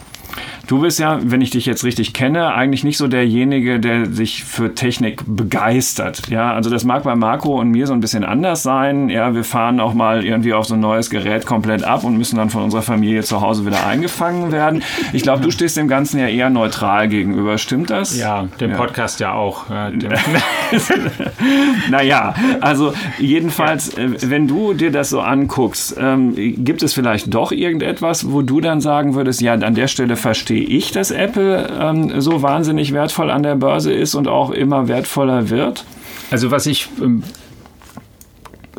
Du 0.69 0.81
bist 0.81 0.99
ja, 0.99 1.19
wenn 1.23 1.41
ich 1.41 1.49
dich 1.49 1.65
jetzt 1.65 1.83
richtig 1.83 2.13
kenne, 2.13 2.53
eigentlich 2.53 2.85
nicht 2.85 2.99
so 2.99 3.09
derjenige, 3.09 3.81
der 3.81 4.05
sich 4.05 4.45
für 4.45 4.75
Technik 4.75 5.23
begeistert. 5.27 6.29
Ja, 6.29 6.53
also 6.53 6.69
das 6.69 6.85
mag 6.85 7.05
bei 7.05 7.17
Marco 7.17 7.59
und 7.59 7.71
mir 7.71 7.87
so 7.87 7.95
ein 7.95 8.01
bisschen 8.01 8.23
anders 8.23 8.65
sein. 8.65 9.09
Ja, 9.09 9.35
wir 9.35 9.45
fahren 9.45 9.81
auch 9.81 9.95
mal 9.95 10.27
irgendwie 10.27 10.53
auf 10.53 10.67
so 10.67 10.75
ein 10.75 10.81
neues 10.81 11.09
Gerät 11.09 11.47
komplett 11.47 11.85
ab 11.85 12.05
und 12.05 12.19
müssen 12.19 12.37
dann 12.37 12.51
von 12.51 12.63
unserer 12.63 12.83
Familie 12.83 13.23
zu 13.23 13.41
Hause 13.41 13.65
wieder 13.65 13.87
eingefangen 13.87 14.53
werden. 14.53 14.83
Ich 15.15 15.23
glaube, 15.23 15.43
du 15.43 15.51
stehst 15.51 15.79
dem 15.79 15.89
Ganzen 15.89 16.21
ja 16.21 16.29
eher 16.29 16.51
neutral 16.51 17.09
gegenüber. 17.09 17.57
Stimmt 17.57 17.89
das? 17.89 18.19
Ja, 18.19 18.47
dem 18.61 18.73
ja. 18.73 18.77
Podcast 18.77 19.21
ja 19.21 19.33
auch. 19.33 19.71
Ja, 19.71 19.91
naja, 21.91 22.35
also 22.61 22.93
jedenfalls, 23.19 23.97
ja. 23.97 24.03
Äh, 24.03 24.29
wenn 24.29 24.47
du 24.47 24.75
dir 24.75 24.93
das 24.93 25.09
so 25.09 25.23
anguckst, 25.23 25.97
ähm, 25.99 26.35
gibt 26.37 26.83
es 26.83 26.93
vielleicht 26.93 27.33
doch 27.33 27.53
irgendetwas, 27.53 28.31
wo 28.31 28.43
du 28.43 28.61
dann 28.61 28.83
sagen 28.83 29.15
würdest, 29.15 29.41
ja, 29.41 29.55
an 29.55 29.75
der 29.75 29.89
Stelle 29.89 30.17
verstehe 30.17 30.58
verstehe 30.59 30.79
ich, 30.79 30.93
dass 30.93 31.11
Apple 31.11 31.69
ähm, 31.81 32.21
so 32.21 32.43
wahnsinnig 32.43 32.93
wertvoll 32.93 33.31
an 33.31 33.43
der 33.43 33.57
Börse 33.57 33.93
ist 33.93 34.15
und 34.15 34.29
auch 34.29 34.51
immer 34.51 34.89
wertvoller 34.89 35.51
wird? 35.51 35.85
Also 36.31 36.51
was 36.51 36.67
ich 36.67 36.89
ähm, 37.01 37.23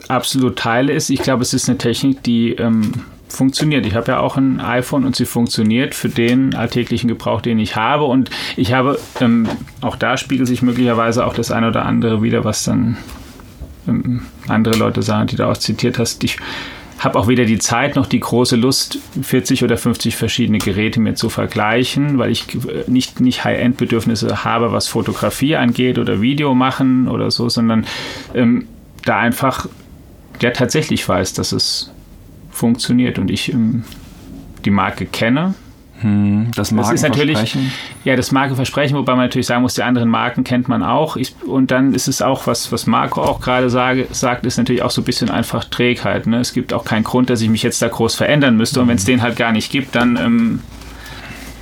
absolut 0.07 0.57
teile 0.57 0.93
ist, 0.93 1.09
ich 1.09 1.21
glaube, 1.21 1.43
es 1.43 1.53
ist 1.53 1.69
eine 1.69 1.77
Technik, 1.77 2.23
die 2.23 2.53
ähm, 2.53 2.91
funktioniert. 3.27 3.85
Ich 3.85 3.95
habe 3.95 4.11
ja 4.11 4.19
auch 4.19 4.37
ein 4.37 4.59
iPhone 4.59 5.05
und 5.05 5.15
sie 5.15 5.25
funktioniert 5.25 5.93
für 5.95 6.09
den 6.09 6.55
alltäglichen 6.55 7.07
Gebrauch, 7.07 7.41
den 7.41 7.59
ich 7.59 7.75
habe. 7.75 8.05
Und 8.05 8.29
ich 8.55 8.73
habe, 8.73 8.99
ähm, 9.21 9.47
auch 9.81 9.95
da 9.95 10.17
spiegelt 10.17 10.47
sich 10.47 10.61
möglicherweise 10.61 11.25
auch 11.25 11.33
das 11.33 11.51
eine 11.51 11.67
oder 11.67 11.85
andere 11.85 12.21
wieder, 12.21 12.43
was 12.43 12.63
dann 12.63 12.97
ähm, 13.87 14.21
andere 14.47 14.75
Leute 14.77 15.03
sagen, 15.03 15.27
die 15.27 15.35
du 15.35 15.47
auch 15.47 15.57
zitiert 15.57 15.99
hast. 15.99 16.23
Ich 16.23 16.37
habe 16.99 17.17
auch 17.17 17.27
weder 17.27 17.45
die 17.45 17.59
Zeit 17.59 17.95
noch 17.95 18.05
die 18.05 18.19
große 18.19 18.55
Lust, 18.55 18.99
40 19.21 19.63
oder 19.63 19.77
50 19.77 20.15
verschiedene 20.15 20.57
Geräte 20.57 20.99
mir 20.99 21.15
zu 21.15 21.29
vergleichen, 21.29 22.17
weil 22.17 22.31
ich 22.31 22.45
nicht, 22.87 23.19
nicht 23.19 23.43
High-End-Bedürfnisse 23.43 24.43
habe, 24.43 24.71
was 24.71 24.87
Fotografie 24.87 25.55
angeht 25.55 25.97
oder 25.97 26.21
Video 26.21 26.53
machen 26.53 27.07
oder 27.07 27.31
so, 27.31 27.49
sondern 27.49 27.85
ähm, 28.33 28.67
da 29.05 29.17
einfach 29.17 29.67
ja 30.41 30.51
tatsächlich 30.51 31.07
weiß, 31.07 31.33
dass 31.33 31.51
es 31.51 31.91
funktioniert 32.51 33.17
und 33.17 33.31
ich 33.31 33.53
ähm, 33.53 33.83
die 34.65 34.71
Marke 34.71 35.05
kenne 35.05 35.53
hm, 36.01 36.51
das, 36.55 36.73
das 36.73 36.91
ist 36.91 37.01
natürlich 37.01 37.57
ja 38.05 38.15
das 38.15 38.31
Markenversprechen, 38.31 38.97
wobei 38.97 39.15
man 39.15 39.25
natürlich 39.25 39.47
sagen 39.47 39.63
muss, 39.63 39.73
die 39.73 39.83
anderen 39.83 40.09
Marken 40.09 40.45
kennt 40.45 40.69
man 40.69 40.81
auch. 40.81 41.17
Ich, 41.17 41.35
und 41.45 41.71
dann 41.71 41.93
ist 41.93 42.07
es 42.07 42.21
auch, 42.21 42.47
was, 42.47 42.71
was 42.71 42.87
Marco 42.87 43.21
auch 43.21 43.41
gerade 43.41 43.69
sage, 43.69 44.07
sagt, 44.11 44.45
ist 44.45 44.57
natürlich 44.57 44.81
auch 44.81 44.91
so 44.91 45.01
ein 45.01 45.05
bisschen 45.05 45.29
einfach 45.29 45.65
Trägheit. 45.65 46.25
Ne? 46.25 46.39
Es 46.39 46.53
gibt 46.53 46.71
auch 46.73 46.85
keinen 46.85 47.03
Grund, 47.03 47.29
dass 47.29 47.41
ich 47.41 47.49
mich 47.49 47.63
jetzt 47.63 47.81
da 47.81 47.89
groß 47.89 48.15
verändern 48.15 48.55
müsste. 48.55 48.79
Und 48.79 48.87
wenn 48.87 48.95
es 48.95 49.03
den 49.03 49.21
halt 49.21 49.35
gar 49.35 49.51
nicht 49.51 49.71
gibt, 49.71 49.95
dann, 49.95 50.15
ähm, 50.15 50.59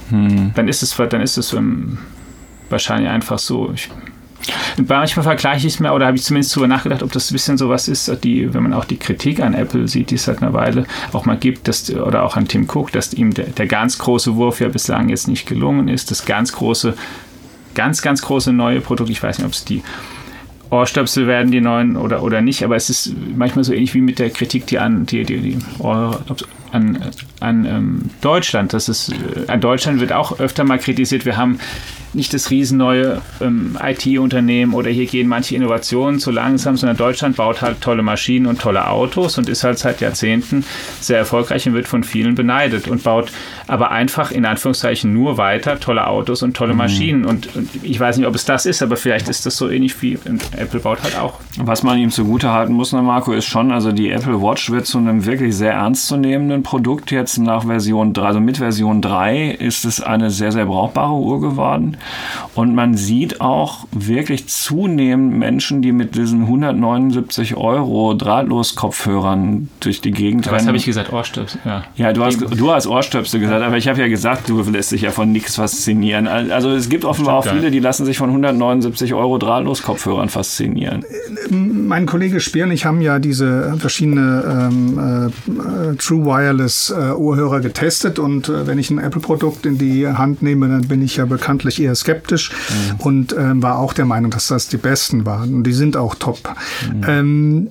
hm. 0.09 0.51
dann 0.53 0.67
ist 0.67 0.83
es, 0.83 0.95
dann 0.95 1.21
ist 1.21 1.37
es 1.37 1.53
ähm, 1.53 1.97
wahrscheinlich 2.69 3.09
einfach 3.09 3.39
so. 3.39 3.71
Ich, 3.73 3.89
manchmal 4.87 5.23
vergleiche 5.23 5.67
ich 5.67 5.75
es 5.75 5.79
mir, 5.79 5.93
oder 5.93 6.07
habe 6.07 6.17
ich 6.17 6.23
zumindest 6.23 6.55
darüber 6.55 6.67
nachgedacht, 6.67 7.03
ob 7.03 7.11
das 7.11 7.31
ein 7.31 7.33
bisschen 7.33 7.57
so 7.57 7.69
was 7.69 7.87
ist, 7.87 8.23
die, 8.23 8.53
wenn 8.53 8.63
man 8.63 8.73
auch 8.73 8.85
die 8.85 8.97
Kritik 8.97 9.39
an 9.39 9.53
Apple 9.53 9.87
sieht, 9.87 10.11
die 10.11 10.15
es 10.15 10.25
seit 10.25 10.41
einer 10.41 10.53
Weile 10.53 10.85
auch 11.13 11.25
mal 11.25 11.37
gibt, 11.37 11.67
dass, 11.67 11.89
oder 11.91 12.23
auch 12.23 12.37
an 12.37 12.47
Tim 12.47 12.67
Cook, 12.69 12.91
dass 12.91 13.13
ihm 13.13 13.33
der, 13.33 13.47
der 13.47 13.67
ganz 13.67 13.97
große 13.97 14.35
Wurf 14.35 14.59
ja 14.59 14.67
bislang 14.69 15.09
jetzt 15.09 15.27
nicht 15.27 15.47
gelungen 15.47 15.87
ist, 15.87 16.11
das 16.11 16.25
ganz 16.25 16.53
große, 16.53 16.93
ganz, 17.75 18.01
ganz 18.01 18.21
große 18.21 18.53
neue 18.53 18.81
Produkt, 18.81 19.09
ich 19.09 19.21
weiß 19.21 19.39
nicht, 19.39 19.47
ob 19.47 19.53
es 19.53 19.65
die 19.65 19.83
Ohrstöpsel 20.69 21.27
werden 21.27 21.51
die 21.51 21.61
neuen 21.61 21.95
oder, 21.95 22.23
oder 22.23 22.41
nicht, 22.41 22.63
aber 22.63 22.75
es 22.75 22.89
ist 22.89 23.13
manchmal 23.35 23.63
so 23.63 23.73
ähnlich 23.73 23.93
wie 23.93 24.01
mit 24.01 24.19
der 24.19 24.29
Kritik, 24.29 24.67
die 24.67 24.79
an, 24.79 25.05
die, 25.05 25.23
die, 25.23 25.39
die 25.39 25.57
Ohr, 25.79 26.21
an, 26.71 26.99
an 27.39 27.65
ähm, 27.65 28.01
Deutschland. 28.21 28.73
Das 28.73 28.89
ist, 28.89 29.09
äh, 29.09 29.49
an 29.49 29.61
Deutschland 29.61 29.99
wird 29.99 30.13
auch 30.13 30.39
öfter 30.39 30.63
mal 30.63 30.79
kritisiert. 30.79 31.25
Wir 31.25 31.37
haben 31.37 31.59
nicht 32.13 32.33
das 32.33 32.49
riesenneue 32.49 33.21
ähm, 33.41 33.77
IT-Unternehmen 33.81 34.73
oder 34.73 34.89
hier 34.89 35.05
gehen 35.05 35.27
manche 35.27 35.55
Innovationen 35.55 36.19
zu 36.19 36.31
langsam, 36.31 36.77
sondern 36.77 36.97
Deutschland 36.97 37.35
baut 37.35 37.61
halt 37.61 37.81
tolle 37.81 38.01
Maschinen 38.01 38.47
und 38.47 38.59
tolle 38.59 38.87
Autos 38.87 39.37
und 39.37 39.49
ist 39.49 39.63
halt 39.63 39.77
seit 39.77 40.01
Jahrzehnten 40.01 40.65
sehr 40.99 41.17
erfolgreich 41.17 41.67
und 41.67 41.73
wird 41.73 41.87
von 41.87 42.03
vielen 42.03 42.35
beneidet 42.35 42.87
und 42.87 43.03
baut 43.03 43.31
aber 43.67 43.91
einfach 43.91 44.31
in 44.31 44.45
Anführungszeichen 44.45 45.13
nur 45.13 45.37
weiter 45.37 45.79
tolle 45.79 46.07
Autos 46.07 46.43
und 46.43 46.55
tolle 46.55 46.73
mhm. 46.73 46.77
Maschinen. 46.77 47.25
Und, 47.25 47.55
und, 47.55 47.69
ich 47.83 47.99
weiß 47.99 48.17
nicht, 48.17 48.27
ob 48.27 48.35
es 48.35 48.45
das 48.45 48.65
ist, 48.65 48.81
aber 48.81 48.97
vielleicht 48.97 49.27
ist 49.27 49.45
das 49.45 49.57
so 49.57 49.69
ähnlich 49.69 50.01
wie 50.01 50.17
Apple 50.57 50.79
baut 50.79 51.03
halt 51.03 51.17
auch. 51.17 51.39
Was 51.57 51.83
man 51.83 51.97
ihm 51.97 52.09
zugute 52.09 52.51
halten 52.51 52.73
muss, 52.73 52.93
ne, 52.93 53.01
Marco, 53.01 53.33
ist 53.33 53.45
schon, 53.45 53.71
also 53.71 53.91
die 53.91 54.09
Apple 54.09 54.41
Watch 54.41 54.71
wird 54.71 54.85
zu 54.85 54.97
einem 54.97 55.25
wirklich 55.25 55.55
sehr 55.55 55.73
ernstzunehmenden 55.73 56.63
Produkt 56.63 57.11
jetzt 57.11 57.26
nach 57.37 57.65
Version 57.65 58.13
3, 58.13 58.25
also 58.25 58.39
mit 58.39 58.57
Version 58.57 59.01
3 59.01 59.51
ist 59.51 59.85
es 59.85 60.01
eine 60.01 60.29
sehr, 60.29 60.51
sehr 60.51 60.65
brauchbare 60.65 61.13
Uhr 61.13 61.41
geworden. 61.41 61.97
Und 62.55 62.73
man 62.73 62.95
sieht 62.95 63.41
auch 63.41 63.85
wirklich 63.91 64.47
zunehmend 64.47 65.37
Menschen, 65.37 65.81
die 65.81 65.91
mit 65.91 66.15
diesen 66.15 66.43
179 66.43 67.55
Euro 67.55 68.13
Drahtlos-Kopfhörern 68.13 69.69
durch 69.79 70.01
die 70.01 70.11
Gegend 70.11 70.45
ja, 70.45 70.51
rennen. 70.53 70.61
Was 70.61 70.67
habe 70.67 70.77
ich 70.77 70.85
gesagt? 70.85 71.11
Ohrstöpsel, 71.11 71.59
ja. 71.65 71.83
Ja, 71.95 72.13
du 72.13 72.23
hast, 72.23 72.39
du 72.39 72.71
hast 72.71 72.87
Ohrstöpsel 72.87 73.39
gesagt, 73.39 73.63
aber 73.63 73.77
ich 73.77 73.87
habe 73.87 73.99
ja 73.99 74.07
gesagt, 74.07 74.49
du 74.49 74.61
lässt 74.61 74.91
dich 74.91 75.01
ja 75.01 75.11
von 75.11 75.31
nichts 75.31 75.55
faszinieren. 75.55 76.27
Also 76.27 76.71
es 76.71 76.89
gibt 76.89 77.03
offenbar 77.03 77.41
Stimmt, 77.41 77.55
auch 77.55 77.59
viele, 77.59 77.71
die 77.71 77.79
lassen 77.79 78.05
sich 78.05 78.17
von 78.17 78.29
179 78.29 79.13
Euro 79.13 79.37
Drahtlos-Kopfhörern 79.37 80.29
faszinieren. 80.29 81.03
Mein 81.49 82.05
Kollege 82.05 82.39
Speer 82.39 82.65
und 82.65 82.71
ich 82.71 82.85
haben 82.85 83.01
ja 83.01 83.19
diese 83.19 83.75
verschiedene 83.77 84.69
ähm, 84.71 85.31
äh, 85.91 85.95
True 85.95 86.25
Wireless 86.25 86.89
äh, 86.89 87.11
Ohrhörer 87.17 87.59
getestet 87.59 88.19
und 88.19 88.49
äh, 88.49 88.67
wenn 88.67 88.79
ich 88.79 88.89
ein 88.89 88.99
Apple-Produkt 88.99 89.65
in 89.65 89.77
die 89.77 90.07
Hand 90.07 90.41
nehme, 90.41 90.67
dann 90.67 90.87
bin 90.87 91.01
ich 91.01 91.17
ja 91.17 91.25
bekanntlich 91.25 91.81
eher 91.81 91.95
skeptisch 91.95 92.51
mhm. 92.51 92.95
und 92.99 93.35
ähm, 93.37 93.61
war 93.63 93.79
auch 93.79 93.93
der 93.93 94.05
Meinung, 94.05 94.31
dass 94.31 94.47
das 94.47 94.67
die 94.67 94.77
besten 94.77 95.25
waren. 95.25 95.53
Und 95.53 95.63
die 95.63 95.73
sind 95.73 95.97
auch 95.97 96.15
top. 96.15 96.55
Mhm. 96.93 97.03
Ähm, 97.07 97.67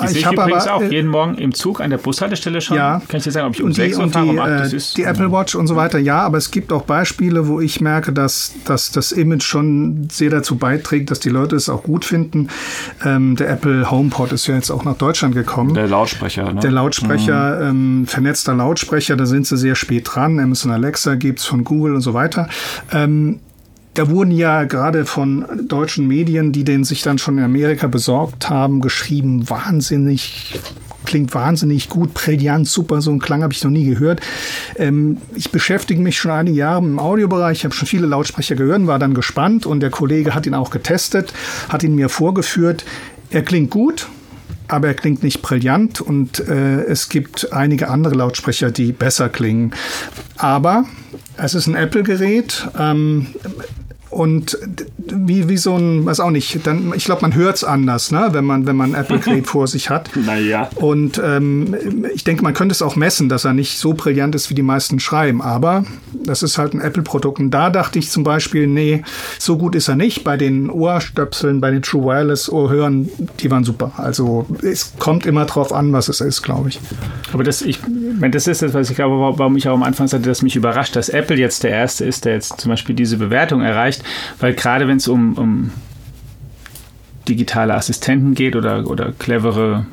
die 0.00 0.08
sehe 0.08 0.20
ich, 0.20 0.26
ich 0.26 0.32
übrigens 0.32 0.66
aber, 0.66 0.74
auch 0.74 0.82
äh, 0.82 0.90
jeden 0.90 1.08
Morgen 1.08 1.36
im 1.36 1.54
Zug 1.54 1.80
an 1.80 1.90
der 1.90 1.98
Bushaltestelle 1.98 2.60
schon. 2.60 2.76
Ja. 2.76 3.00
Kann 3.08 3.18
ich 3.18 3.24
dir 3.24 3.30
sagen, 3.30 3.48
ob 3.48 3.54
ich 3.54 3.60
um 3.60 3.68
und 3.68 3.74
6 3.74 3.98
Uhr 3.98 4.10
fahre, 4.10 4.26
um 4.26 4.38
8 4.38 4.72
äh, 4.72 4.78
Die 4.96 5.02
Apple 5.02 5.30
Watch 5.32 5.54
und 5.54 5.66
so 5.66 5.76
weiter, 5.76 5.98
ja, 5.98 6.20
aber 6.20 6.38
es 6.38 6.50
gibt 6.50 6.72
auch 6.72 6.82
Beispiele, 6.82 7.48
wo 7.48 7.60
ich 7.60 7.80
merke, 7.80 8.12
dass, 8.12 8.54
dass 8.64 8.90
das 8.90 9.12
Image 9.12 9.42
schon 9.42 10.08
sehr 10.10 10.30
dazu 10.30 10.56
beiträgt, 10.56 11.10
dass 11.10 11.20
die 11.20 11.30
Leute 11.30 11.56
es 11.56 11.68
auch 11.68 11.82
gut 11.82 12.04
finden. 12.04 12.48
Ähm, 13.04 13.36
der 13.36 13.50
Apple 13.50 13.90
HomePod 13.90 14.32
ist 14.32 14.46
ja 14.46 14.54
jetzt 14.54 14.70
auch 14.70 14.84
nach 14.84 14.96
Deutschland 14.96 15.34
gekommen. 15.34 15.74
Der 15.74 15.88
Lautsprecher, 15.88 16.52
ne? 16.52 16.60
Der 16.60 16.70
Lautsprecher, 16.70 17.72
mhm. 17.72 18.00
ähm, 18.00 18.06
vernetzter 18.06 18.54
Lautsprecher, 18.54 19.16
da 19.16 19.26
sind 19.26 19.46
sie 19.46 19.56
sehr 19.56 19.74
spät 19.74 20.08
dran. 20.12 20.38
Amazon 20.40 20.72
Alexa 20.72 21.14
gibt 21.14 21.40
es 21.40 21.46
von 21.46 21.64
Google 21.64 21.94
und 21.94 22.00
so 22.00 22.14
weiter. 22.14 22.48
Ähm, 22.92 23.40
da 23.94 24.10
wurden 24.10 24.32
ja 24.32 24.64
gerade 24.64 25.06
von 25.06 25.66
deutschen 25.68 26.06
Medien, 26.06 26.52
die 26.52 26.64
den 26.64 26.84
sich 26.84 27.02
dann 27.02 27.18
schon 27.18 27.38
in 27.38 27.44
Amerika 27.44 27.86
besorgt 27.86 28.50
haben, 28.50 28.80
geschrieben, 28.80 29.48
wahnsinnig 29.48 30.58
klingt 31.04 31.34
wahnsinnig 31.34 31.88
gut, 31.88 32.14
brillant, 32.14 32.66
super, 32.66 33.00
so 33.00 33.10
einen 33.10 33.20
Klang 33.20 33.42
habe 33.42 33.52
ich 33.52 33.62
noch 33.62 33.70
nie 33.70 33.84
gehört. 33.84 34.20
Ähm, 34.76 35.18
ich 35.34 35.50
beschäftige 35.50 36.00
mich 36.00 36.18
schon 36.18 36.30
einige 36.30 36.56
Jahre 36.56 36.84
im 36.84 36.98
Audiobereich, 36.98 37.58
ich 37.58 37.64
habe 37.64 37.74
schon 37.74 37.86
viele 37.86 38.06
Lautsprecher 38.06 38.56
gehört, 38.56 38.86
war 38.86 38.98
dann 38.98 39.14
gespannt 39.14 39.66
und 39.66 39.80
der 39.80 39.90
Kollege 39.90 40.34
hat 40.34 40.46
ihn 40.46 40.54
auch 40.54 40.70
getestet, 40.70 41.32
hat 41.68 41.82
ihn 41.82 41.94
mir 41.94 42.08
vorgeführt. 42.08 42.84
Er 43.30 43.42
klingt 43.42 43.70
gut, 43.70 44.08
aber 44.68 44.88
er 44.88 44.94
klingt 44.94 45.22
nicht 45.22 45.42
brillant 45.42 46.00
und 46.00 46.40
äh, 46.48 46.82
es 46.84 47.08
gibt 47.08 47.52
einige 47.52 47.90
andere 47.90 48.14
Lautsprecher, 48.14 48.70
die 48.70 48.92
besser 48.92 49.28
klingen. 49.28 49.72
Aber 50.36 50.84
es 51.36 51.54
ist 51.54 51.66
ein 51.66 51.74
Apple-Gerät. 51.74 52.68
Ähm, 52.78 53.28
und 54.14 54.56
wie, 54.98 55.48
wie 55.48 55.56
so 55.56 55.76
ein, 55.76 56.06
weiß 56.06 56.20
auch 56.20 56.30
nicht, 56.30 56.66
dann, 56.66 56.92
ich 56.94 57.04
glaube, 57.04 57.22
man 57.22 57.34
hört 57.34 57.56
es 57.56 57.64
anders, 57.64 58.12
ne? 58.12 58.28
wenn 58.30 58.44
man, 58.44 58.66
wenn 58.66 58.76
man 58.76 58.94
Apple 58.94 59.18
Crate 59.18 59.44
vor 59.44 59.66
sich 59.66 59.90
hat. 59.90 60.10
Naja. 60.14 60.70
Und 60.76 61.20
ähm, 61.22 61.74
ich 62.14 62.24
denke, 62.24 62.42
man 62.42 62.54
könnte 62.54 62.72
es 62.72 62.80
auch 62.80 62.96
messen, 62.96 63.28
dass 63.28 63.44
er 63.44 63.52
nicht 63.52 63.78
so 63.78 63.92
brillant 63.92 64.34
ist, 64.34 64.50
wie 64.50 64.54
die 64.54 64.62
meisten 64.62 65.00
schreiben. 65.00 65.42
Aber 65.42 65.84
das 66.24 66.42
ist 66.42 66.58
halt 66.58 66.74
ein 66.74 66.80
Apple-Produkt. 66.80 67.40
Und 67.40 67.50
da 67.50 67.70
dachte 67.70 67.98
ich 67.98 68.08
zum 68.08 68.22
Beispiel, 68.22 68.66
nee, 68.66 69.02
so 69.38 69.58
gut 69.58 69.74
ist 69.74 69.88
er 69.88 69.96
nicht. 69.96 70.22
Bei 70.22 70.36
den 70.36 70.70
Ohrstöpseln, 70.70 71.60
bei 71.60 71.70
den 71.70 71.82
True 71.82 72.04
Wireless 72.04 72.48
Ohrhören, 72.48 73.10
die 73.40 73.50
waren 73.50 73.64
super. 73.64 73.92
Also 73.96 74.46
es 74.62 74.92
kommt 74.98 75.26
immer 75.26 75.44
drauf 75.44 75.72
an, 75.72 75.92
was 75.92 76.08
es 76.08 76.20
ist, 76.20 76.42
glaube 76.42 76.68
ich. 76.68 76.80
Aber 77.32 77.42
das, 77.42 77.62
ich, 77.62 77.80
das 78.30 78.46
ist 78.46 78.62
das, 78.62 78.74
was 78.74 78.90
ich 78.90 78.96
glaube, 78.96 79.38
warum 79.38 79.56
ich 79.56 79.68
auch 79.68 79.74
am 79.74 79.82
Anfang 79.82 80.08
sagte, 80.08 80.28
dass 80.28 80.42
mich 80.42 80.56
überrascht, 80.56 80.96
dass 80.96 81.08
Apple 81.08 81.36
jetzt 81.36 81.62
der 81.62 81.70
Erste 81.70 82.04
ist, 82.04 82.24
der 82.24 82.34
jetzt 82.34 82.60
zum 82.60 82.70
Beispiel 82.70 82.94
diese 82.94 83.16
Bewertung 83.16 83.62
erreicht 83.62 84.02
weil 84.38 84.54
gerade 84.54 84.88
wenn 84.88 84.96
es 84.96 85.08
um, 85.08 85.34
um 85.34 85.70
digitale 87.28 87.74
Assistenten 87.74 88.34
geht 88.34 88.56
oder, 88.56 88.86
oder 88.86 89.12
clevere 89.18 89.86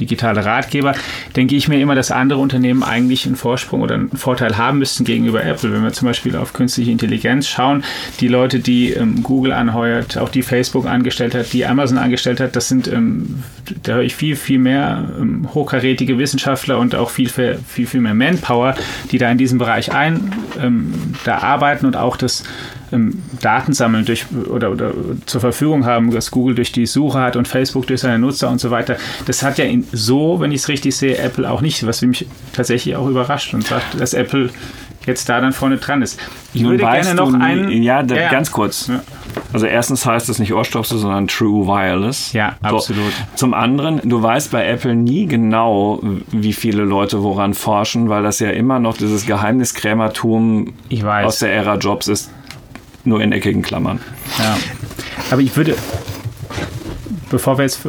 digitale 0.00 0.44
Ratgeber, 0.44 0.94
denke 1.36 1.56
ich 1.56 1.68
mir 1.68 1.80
immer, 1.80 1.94
dass 1.94 2.10
andere 2.10 2.40
Unternehmen 2.40 2.82
eigentlich 2.82 3.26
einen 3.26 3.36
Vorsprung 3.36 3.82
oder 3.82 3.94
einen 3.94 4.10
Vorteil 4.10 4.56
haben 4.56 4.78
müssten 4.78 5.04
gegenüber 5.04 5.44
Apple. 5.44 5.72
Wenn 5.72 5.82
wir 5.82 5.92
zum 5.92 6.06
Beispiel 6.06 6.36
auf 6.36 6.52
künstliche 6.52 6.90
Intelligenz 6.90 7.46
schauen, 7.48 7.84
die 8.20 8.28
Leute, 8.28 8.60
die 8.60 8.92
ähm, 8.92 9.22
Google 9.22 9.52
anheuert, 9.52 10.18
auch 10.18 10.28
die 10.28 10.42
Facebook 10.42 10.86
angestellt 10.86 11.34
hat, 11.34 11.52
die 11.52 11.66
Amazon 11.66 11.98
angestellt 11.98 12.40
hat, 12.40 12.56
das 12.56 12.68
sind, 12.68 12.88
ähm, 12.88 13.42
da 13.82 13.94
höre 13.94 14.02
ich 14.02 14.14
viel, 14.14 14.36
viel 14.36 14.58
mehr 14.58 15.08
ähm, 15.18 15.48
hochkarätige 15.54 16.18
Wissenschaftler 16.18 16.78
und 16.78 16.94
auch 16.94 17.10
viel, 17.10 17.28
viel, 17.28 17.58
viel 17.86 18.00
mehr 18.00 18.14
Manpower, 18.14 18.74
die 19.10 19.18
da 19.18 19.30
in 19.30 19.38
diesem 19.38 19.58
Bereich 19.58 19.92
ein, 19.92 20.32
ähm, 20.60 21.14
da 21.24 21.38
arbeiten 21.38 21.86
und 21.86 21.96
auch 21.96 22.16
das 22.16 22.44
ähm, 22.92 23.22
Daten 23.40 23.72
sammeln 23.72 24.04
durch, 24.04 24.26
oder, 24.50 24.70
oder 24.70 24.92
zur 25.26 25.40
Verfügung 25.40 25.84
haben, 25.84 26.12
was 26.14 26.30
Google 26.30 26.54
durch 26.54 26.72
die 26.72 26.86
Suche 26.86 27.20
hat 27.20 27.36
und 27.36 27.48
Facebook 27.48 27.86
durch 27.86 28.00
seine 28.00 28.18
Nutzer 28.18 28.50
und 28.50 28.60
so 28.60 28.70
weiter. 28.70 28.96
Das 29.26 29.42
hat 29.42 29.58
ja 29.58 29.64
in, 29.64 29.86
so, 29.92 30.40
wenn 30.40 30.52
ich 30.52 30.62
es 30.62 30.68
richtig 30.68 30.96
sehe, 30.96 31.18
Apple 31.18 31.50
auch 31.50 31.60
nicht, 31.60 31.86
was 31.86 32.02
mich 32.02 32.26
tatsächlich 32.52 32.96
auch 32.96 33.08
überrascht 33.08 33.54
und 33.54 33.66
sagt, 33.66 34.00
dass 34.00 34.14
Apple 34.14 34.50
jetzt 35.08 35.28
da 35.28 35.40
dann 35.40 35.52
vorne 35.52 35.78
dran 35.78 36.02
ist. 36.02 36.20
Ich 36.54 36.62
Nun 36.62 36.72
würde 36.72 36.84
gerne 36.84 37.14
noch 37.14 37.32
einen. 37.32 37.82
Ja, 37.82 38.02
da, 38.04 38.14
ja, 38.14 38.30
ganz 38.30 38.52
kurz. 38.52 38.86
Ja. 38.86 39.00
Also 39.52 39.66
erstens 39.66 40.06
heißt 40.06 40.28
es 40.28 40.38
nicht 40.38 40.52
Ohrstöpsel, 40.52 40.98
sondern 40.98 41.26
True 41.26 41.66
Wireless. 41.66 42.32
Ja, 42.32 42.56
absolut. 42.62 43.12
So. 43.12 43.24
Zum 43.34 43.54
anderen, 43.54 44.00
du 44.04 44.22
weißt 44.22 44.52
bei 44.52 44.66
Apple 44.66 44.94
nie 44.94 45.26
genau, 45.26 46.00
wie 46.30 46.52
viele 46.52 46.84
Leute 46.84 47.22
woran 47.22 47.54
forschen, 47.54 48.08
weil 48.08 48.22
das 48.22 48.38
ja 48.38 48.50
immer 48.50 48.78
noch 48.78 48.96
dieses 48.96 49.26
Geheimniskrämertum 49.26 50.74
aus 51.02 51.38
der 51.40 51.52
Ära 51.52 51.76
Jobs 51.76 52.08
ist 52.08 52.30
nur 53.04 53.20
in 53.20 53.32
eckigen 53.32 53.62
Klammern. 53.62 54.00
Ja. 54.38 54.56
Aber 55.30 55.40
ich 55.40 55.56
würde, 55.56 55.74
bevor 57.30 57.58
wir 57.58 57.64
jetzt 57.64 57.80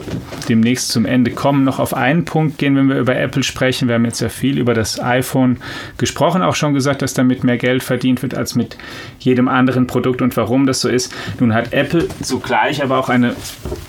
demnächst 0.49 0.89
zum 0.89 1.05
Ende 1.05 1.31
kommen, 1.31 1.63
noch 1.63 1.79
auf 1.79 1.93
einen 1.93 2.25
Punkt 2.25 2.57
gehen, 2.57 2.75
wenn 2.75 2.89
wir 2.89 2.97
über 2.97 3.15
Apple 3.15 3.43
sprechen. 3.43 3.87
Wir 3.87 3.95
haben 3.95 4.05
jetzt 4.05 4.19
ja 4.19 4.29
viel 4.29 4.57
über 4.57 4.73
das 4.73 4.99
iPhone 4.99 5.57
gesprochen, 5.97 6.41
auch 6.41 6.55
schon 6.55 6.73
gesagt, 6.73 7.01
dass 7.01 7.13
damit 7.13 7.43
mehr 7.43 7.57
Geld 7.57 7.83
verdient 7.83 8.21
wird 8.21 8.35
als 8.35 8.55
mit 8.55 8.77
jedem 9.19 9.47
anderen 9.47 9.87
Produkt 9.87 10.21
und 10.21 10.35
warum 10.37 10.65
das 10.65 10.81
so 10.81 10.89
ist. 10.89 11.13
Nun 11.39 11.53
hat 11.53 11.73
Apple 11.73 12.07
zugleich 12.21 12.83
aber 12.83 12.97
auch 12.97 13.09
eine 13.09 13.35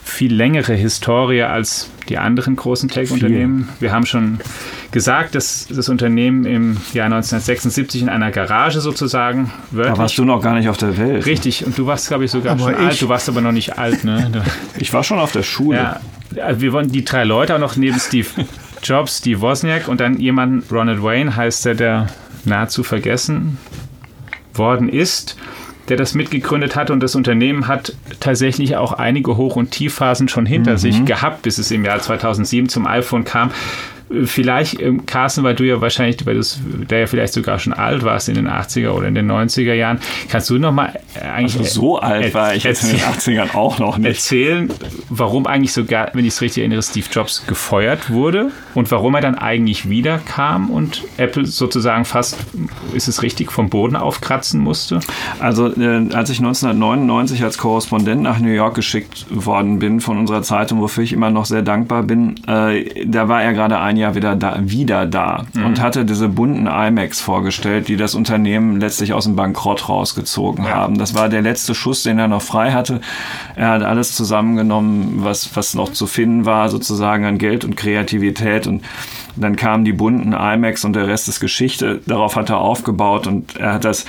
viel 0.04 0.34
längere 0.34 0.74
Historie 0.74 1.42
als 1.42 1.90
die 2.08 2.18
anderen 2.18 2.56
großen 2.56 2.88
Tech-Unternehmen. 2.88 3.68
Wir 3.78 3.92
haben 3.92 4.04
schon 4.04 4.40
gesagt, 4.92 5.34
dass 5.34 5.66
das 5.68 5.88
Unternehmen 5.88 6.44
im 6.44 6.76
Jahr 6.92 7.06
1976 7.06 8.02
in 8.02 8.08
einer 8.08 8.30
Garage 8.30 8.80
sozusagen 8.80 9.52
wörtlich. 9.70 9.94
Da 9.94 9.98
warst 9.98 10.18
du 10.18 10.24
noch 10.24 10.42
gar 10.42 10.54
nicht 10.54 10.68
auf 10.68 10.76
der 10.76 10.96
Welt. 10.98 11.26
Richtig, 11.26 11.64
und 11.64 11.76
du 11.78 11.86
warst, 11.86 12.08
glaube 12.08 12.24
ich, 12.24 12.30
sogar 12.30 12.52
aber 12.52 12.62
schon 12.62 12.72
ich. 12.72 12.78
alt. 12.78 13.02
Du 13.02 13.08
warst 13.08 13.28
aber 13.28 13.40
noch 13.40 13.52
nicht 13.52 13.78
alt, 13.78 14.04
ne? 14.04 14.30
ich 14.78 14.92
war 14.92 15.04
schon 15.04 15.18
auf 15.18 15.32
der 15.32 15.42
Schule. 15.42 15.78
Ja, 15.78 16.00
also 16.42 16.60
wir 16.60 16.72
wollen 16.72 16.90
die 16.90 17.04
drei 17.04 17.24
Leute 17.24 17.54
auch 17.54 17.60
noch 17.60 17.76
neben 17.76 17.98
Steve 17.98 18.28
Jobs, 18.82 19.18
Steve 19.18 19.40
Wozniak 19.40 19.88
und 19.88 20.00
dann 20.00 20.18
jemanden, 20.18 20.64
Ronald 20.74 21.02
Wayne 21.02 21.36
heißt 21.36 21.66
der, 21.66 21.74
der 21.74 22.06
nahezu 22.44 22.82
vergessen 22.82 23.58
worden 24.54 24.88
ist 24.88 25.36
der 25.90 25.96
das 25.96 26.14
mitgegründet 26.14 26.76
hat 26.76 26.90
und 26.90 27.00
das 27.00 27.16
Unternehmen 27.16 27.66
hat 27.66 27.94
tatsächlich 28.20 28.76
auch 28.76 28.92
einige 28.92 29.36
Hoch- 29.36 29.56
und 29.56 29.72
Tiefphasen 29.72 30.28
schon 30.28 30.46
hinter 30.46 30.72
mhm. 30.72 30.78
sich 30.78 31.04
gehabt, 31.04 31.42
bis 31.42 31.58
es 31.58 31.70
im 31.72 31.84
Jahr 31.84 31.98
2007 31.98 32.68
zum 32.68 32.86
iPhone 32.86 33.24
kam. 33.24 33.50
Vielleicht, 34.24 34.80
ähm, 34.80 35.06
Carsten, 35.06 35.44
weil 35.44 35.54
du 35.54 35.62
ja 35.64 35.80
wahrscheinlich, 35.80 36.26
weil 36.26 36.34
du 36.34 36.42
da 36.88 36.96
ja 36.96 37.06
vielleicht 37.06 37.32
sogar 37.32 37.60
schon 37.60 37.72
alt 37.72 38.02
warst 38.02 38.28
in 38.28 38.34
den 38.34 38.48
80er 38.48 38.90
oder 38.90 39.06
in 39.06 39.14
den 39.14 39.30
90er 39.30 39.72
Jahren, 39.74 40.00
kannst 40.28 40.50
du 40.50 40.58
noch 40.58 40.72
mal 40.72 40.98
äh, 41.14 41.20
eigentlich 41.20 41.56
also 41.56 41.80
so 41.80 41.98
alt 42.00 42.34
war 42.34 42.54
ich 42.54 42.64
jetzt 42.64 42.82
in 42.82 42.90
den 42.90 43.00
80ern 43.00 43.54
auch 43.54 43.78
noch 43.78 43.98
nicht. 43.98 44.08
Erzählen, 44.08 44.68
warum 45.10 45.46
eigentlich 45.46 45.72
sogar, 45.72 46.10
wenn 46.12 46.24
ich 46.24 46.34
es 46.34 46.40
richtig 46.40 46.62
erinnere, 46.62 46.82
Steve 46.82 47.06
Jobs 47.10 47.46
gefeuert 47.46 48.10
wurde 48.10 48.50
und 48.74 48.90
warum 48.90 49.14
er 49.14 49.20
dann 49.20 49.36
eigentlich 49.36 49.88
wieder 49.88 50.18
kam 50.18 50.70
und 50.70 51.04
Apple 51.16 51.46
sozusagen 51.46 52.04
fast, 52.04 52.36
ist 52.92 53.06
es 53.06 53.22
richtig, 53.22 53.52
vom 53.52 53.70
Boden 53.70 53.94
aufkratzen 53.94 54.60
musste? 54.60 54.98
Also 55.38 55.68
äh, 55.68 56.12
als 56.14 56.30
ich 56.30 56.38
1999 56.38 57.44
als 57.44 57.58
Korrespondent 57.58 58.22
nach 58.22 58.40
New 58.40 58.50
York 58.50 58.74
geschickt 58.74 59.26
worden 59.30 59.78
bin 59.78 60.00
von 60.00 60.18
unserer 60.18 60.42
Zeitung, 60.42 60.80
wofür 60.80 61.04
ich 61.04 61.12
immer 61.12 61.30
noch 61.30 61.44
sehr 61.44 61.62
dankbar 61.62 62.02
bin, 62.02 62.34
äh, 62.48 63.06
da 63.06 63.28
war 63.28 63.42
er 63.42 63.52
gerade 63.52 63.78
ein 63.78 63.99
Jahr 64.00 64.14
wieder 64.16 64.34
da, 64.34 64.58
wieder 64.60 65.06
da 65.06 65.44
mhm. 65.52 65.66
und 65.66 65.80
hatte 65.80 66.04
diese 66.04 66.28
bunten 66.28 66.66
iMacs 66.66 67.20
vorgestellt, 67.20 67.88
die 67.88 67.96
das 67.96 68.14
Unternehmen 68.14 68.80
letztlich 68.80 69.12
aus 69.12 69.24
dem 69.24 69.36
Bankrott 69.36 69.88
rausgezogen 69.88 70.64
ja. 70.64 70.70
haben. 70.72 70.98
Das 70.98 71.14
war 71.14 71.28
der 71.28 71.42
letzte 71.42 71.74
Schuss, 71.74 72.02
den 72.02 72.18
er 72.18 72.28
noch 72.28 72.42
frei 72.42 72.72
hatte. 72.72 73.00
Er 73.54 73.68
hat 73.68 73.82
alles 73.82 74.16
zusammengenommen, 74.16 75.18
was, 75.18 75.54
was 75.54 75.74
noch 75.74 75.92
zu 75.92 76.06
finden 76.06 76.44
war, 76.44 76.68
sozusagen 76.68 77.24
an 77.24 77.38
Geld 77.38 77.64
und 77.64 77.76
Kreativität 77.76 78.66
und 78.66 78.82
dann 79.36 79.56
kamen 79.56 79.84
die 79.84 79.92
bunten 79.92 80.32
iMacs 80.32 80.84
und 80.84 80.94
der 80.94 81.06
Rest 81.06 81.28
ist 81.28 81.40
Geschichte. 81.40 82.00
Darauf 82.06 82.36
hat 82.36 82.50
er 82.50 82.58
aufgebaut 82.58 83.26
und 83.26 83.56
er 83.56 83.74
hat 83.74 83.84
das 83.84 84.06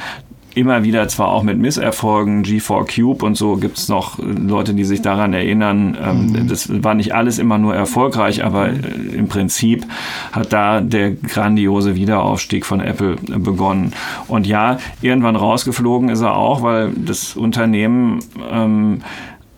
immer 0.56 0.84
wieder 0.84 1.08
zwar 1.08 1.30
auch 1.30 1.44
mit 1.44 1.58
Misserfolgen, 1.58 2.44
G4 2.44 2.96
Cube 2.96 3.26
und 3.26 3.36
so 3.36 3.56
gibt 3.58 3.78
es 3.78 3.90
noch 3.90 4.20
Leute, 4.20 4.74
die 4.74 4.84
sich 4.84 5.02
daran 5.02 5.34
erinnern. 5.34 5.98
Ähm, 6.02 6.26
mhm. 6.28 6.48
Das 6.48 6.70
war 6.84 6.94
nicht 6.94 7.14
alles 7.14 7.40
immer 7.40 7.58
nur 7.58 7.76
erfolgreich, 7.76 8.44
aber 8.44 8.70
äh, 8.70 8.76
im 9.14 9.28
Prinzip 9.28 9.86
hat 10.32 10.54
da 10.54 10.82
der 10.82 11.12
grandiose 11.12 11.96
Wiederaufstieg 11.96 12.66
von 12.66 12.80
Apple 12.80 13.16
begonnen. 13.16 13.94
Und 14.28 14.48
ja, 14.48 14.78
irgendwann 15.02 15.36
rausgeflogen 15.36 16.10
ist 16.10 16.22
er 16.22 16.36
auch, 16.36 16.62
weil 16.62 16.92
das 16.94 17.36
Unternehmen 17.36 18.20
ähm, 18.52 19.02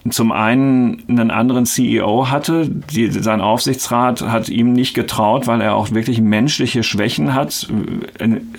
zum 0.10 0.34
einen 0.34 1.04
einen 1.08 1.32
anderen 1.32 1.66
CEO 1.66 2.30
hatte. 2.30 2.68
Die, 2.68 3.10
sein 3.10 3.40
Aufsichtsrat 3.40 4.22
hat 4.22 4.50
ihm 4.50 4.74
nicht 4.74 4.94
getraut, 4.94 5.48
weil 5.48 5.62
er 5.62 5.76
auch 5.76 5.92
wirklich 5.92 6.20
menschliche 6.20 6.84
Schwächen 6.84 7.34
hat. 7.34 7.68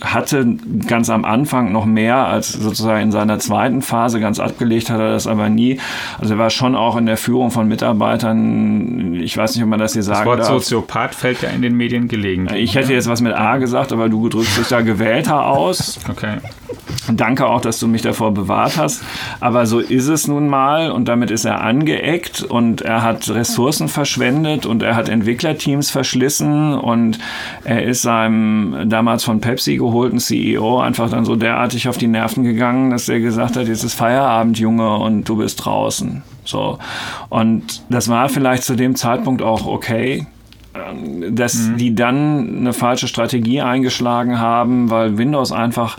Hatte 0.00 0.56
ganz 0.86 1.10
am 1.10 1.26
Anfang 1.26 1.70
noch 1.70 1.84
mehr 1.84 2.26
als 2.26 2.52
sozusagen 2.52 3.02
in 3.02 3.12
seiner 3.12 3.38
zweiten 3.40 3.82
Phase. 3.82 4.20
Ganz 4.20 4.40
abgelegt 4.40 4.88
hat 4.88 5.00
er 5.00 5.10
das 5.10 5.26
aber 5.26 5.50
nie. 5.50 5.80
Also 6.18 6.34
er 6.34 6.38
war 6.38 6.50
schon 6.50 6.74
auch 6.74 6.96
in 6.96 7.04
der 7.04 7.18
Führung 7.18 7.50
von 7.50 7.68
Mitarbeitern. 7.68 9.14
Ich 9.14 9.36
weiß 9.36 9.54
nicht, 9.54 9.64
ob 9.64 9.68
man 9.68 9.78
das 9.78 9.92
hier 9.92 10.02
sagen 10.02 10.26
darf. 10.26 10.38
Das 10.38 10.48
Wort 10.48 10.62
Soziopath 10.62 11.14
fällt 11.14 11.42
ja 11.42 11.50
in 11.50 11.60
den 11.60 11.76
Medien 11.76 12.08
gelegen. 12.08 12.48
Ich 12.54 12.74
hätte 12.74 12.94
jetzt 12.94 13.08
was 13.08 13.20
mit 13.20 13.34
A 13.34 13.58
gesagt, 13.58 13.92
aber 13.92 14.08
du 14.08 14.30
drückst 14.30 14.58
dich 14.58 14.68
da 14.68 14.80
gewählter 14.80 15.46
aus. 15.46 15.98
Okay. 16.14 16.38
Danke 17.12 17.46
auch, 17.46 17.60
dass 17.60 17.78
du 17.80 17.88
mich 17.88 18.02
davor 18.02 18.32
bewahrt 18.32 18.76
hast. 18.76 19.02
Aber 19.40 19.66
so 19.66 19.80
ist 19.80 20.06
es 20.06 20.28
nun 20.28 20.48
mal 20.48 20.90
und 20.90 21.06
damit 21.06 21.30
ist 21.34 21.44
er 21.44 21.60
angeeckt 21.60 22.42
und 22.42 22.80
er 22.82 23.02
hat 23.02 23.28
Ressourcen 23.28 23.88
verschwendet 23.88 24.64
und 24.64 24.82
er 24.82 24.96
hat 24.96 25.08
Entwicklerteams 25.08 25.90
verschlissen 25.90 26.74
und 26.74 27.18
er 27.64 27.82
ist 27.82 28.02
seinem 28.02 28.88
damals 28.88 29.24
von 29.24 29.40
Pepsi 29.40 29.76
geholten 29.76 30.18
CEO 30.18 30.80
einfach 30.80 31.10
dann 31.10 31.24
so 31.24 31.36
derartig 31.36 31.88
auf 31.88 31.98
die 31.98 32.06
Nerven 32.06 32.44
gegangen, 32.44 32.90
dass 32.90 33.08
er 33.08 33.20
gesagt 33.20 33.56
hat, 33.56 33.68
jetzt 33.68 33.84
ist 33.84 33.94
Feierabend, 33.94 34.58
Junge, 34.58 34.96
und 34.96 35.28
du 35.28 35.36
bist 35.36 35.64
draußen. 35.64 36.22
So. 36.44 36.78
Und 37.28 37.82
das 37.88 38.08
war 38.08 38.28
vielleicht 38.28 38.64
zu 38.64 38.76
dem 38.76 38.94
Zeitpunkt 38.94 39.42
auch 39.42 39.66
okay 39.66 40.26
dass 41.30 41.54
mhm. 41.54 41.76
die 41.76 41.94
dann 41.94 42.58
eine 42.58 42.72
falsche 42.72 43.06
Strategie 43.06 43.60
eingeschlagen 43.60 44.40
haben, 44.40 44.90
weil 44.90 45.18
Windows 45.18 45.52
einfach 45.52 45.98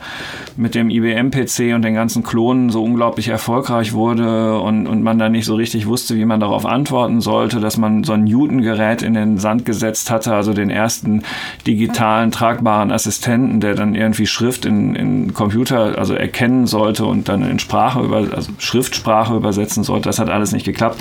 mit 0.57 0.75
dem 0.75 0.89
IBM-PC 0.89 1.73
und 1.73 1.81
den 1.81 1.93
ganzen 1.93 2.23
Klonen 2.23 2.69
so 2.69 2.83
unglaublich 2.83 3.29
erfolgreich 3.29 3.93
wurde 3.93 4.59
und, 4.59 4.87
und 4.87 5.01
man 5.01 5.17
dann 5.17 5.31
nicht 5.31 5.45
so 5.45 5.55
richtig 5.55 5.87
wusste, 5.87 6.17
wie 6.17 6.25
man 6.25 6.41
darauf 6.41 6.65
antworten 6.65 7.21
sollte, 7.21 7.61
dass 7.61 7.77
man 7.77 8.03
so 8.03 8.13
ein 8.13 8.25
Newton-Gerät 8.25 9.01
in 9.01 9.13
den 9.13 9.37
Sand 9.37 9.65
gesetzt 9.65 10.11
hatte, 10.11 10.33
also 10.33 10.53
den 10.53 10.69
ersten 10.69 11.23
digitalen 11.65 12.31
tragbaren 12.31 12.91
Assistenten, 12.91 13.61
der 13.61 13.75
dann 13.75 13.95
irgendwie 13.95 14.27
Schrift 14.27 14.65
in, 14.65 14.95
in 14.95 15.33
Computer 15.33 15.97
also 15.97 16.13
erkennen 16.13 16.67
sollte 16.67 17.05
und 17.05 17.29
dann 17.29 17.49
in 17.49 17.59
Sprache 17.59 18.01
über, 18.01 18.27
also 18.35 18.51
Schriftsprache 18.57 19.35
übersetzen 19.35 19.83
sollte. 19.83 20.09
Das 20.09 20.19
hat 20.19 20.29
alles 20.29 20.51
nicht 20.51 20.65
geklappt. 20.65 20.99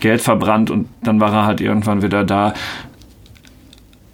Geld 0.00 0.22
verbrannt 0.22 0.70
und 0.70 0.88
dann 1.02 1.20
war 1.20 1.32
er 1.32 1.44
halt 1.44 1.60
irgendwann 1.60 2.02
wieder 2.02 2.24
da 2.24 2.54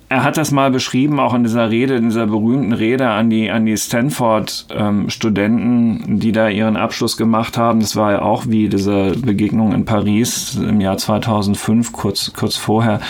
er 0.08 0.22
hat 0.22 0.36
das 0.36 0.52
mal 0.52 0.70
beschrieben, 0.70 1.18
auch 1.18 1.34
in 1.34 1.42
dieser 1.42 1.68
Rede, 1.68 1.96
in 1.96 2.04
dieser 2.04 2.26
berühmten 2.26 2.72
Rede 2.72 3.08
an 3.08 3.28
die, 3.28 3.50
an 3.50 3.66
die 3.66 3.76
Stanford-Studenten, 3.76 6.04
ähm, 6.06 6.20
die 6.20 6.30
da 6.30 6.48
ihren 6.48 6.76
Abschluss 6.76 7.16
gemacht 7.16 7.58
haben. 7.58 7.80
Das 7.80 7.96
war 7.96 8.12
ja 8.12 8.22
auch 8.22 8.44
wie 8.46 8.68
diese 8.68 9.16
Begegnung 9.16 9.72
in 9.72 9.84
Paris 9.84 10.56
im 10.56 10.80
Jahr 10.80 10.96
2005, 10.96 11.92
kurz, 11.92 12.32
kurz 12.34 12.54
vorher, 12.56 13.00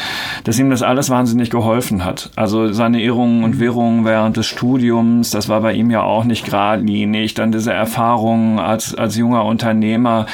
dass 0.44 0.58
ihm 0.58 0.70
das 0.70 0.80
alles 0.82 1.10
wahnsinnig 1.10 1.50
geholfen 1.50 2.02
hat. 2.02 2.30
Also 2.34 2.72
seine 2.72 3.02
Irrungen 3.02 3.44
und 3.44 3.60
Wirrungen 3.60 4.06
während 4.06 4.38
des 4.38 4.46
Studiums, 4.46 5.30
das 5.30 5.50
war 5.50 5.60
bei 5.60 5.74
ihm 5.74 5.90
ja 5.90 6.02
auch 6.02 6.24
nicht 6.24 6.46
geradlinig. 6.46 7.34
Dann 7.34 7.52
diese 7.52 7.74
Erfahrungen 7.74 8.58
als, 8.58 8.94
als 8.94 9.16
junger 9.16 9.44
Unternehmer, 9.44 10.24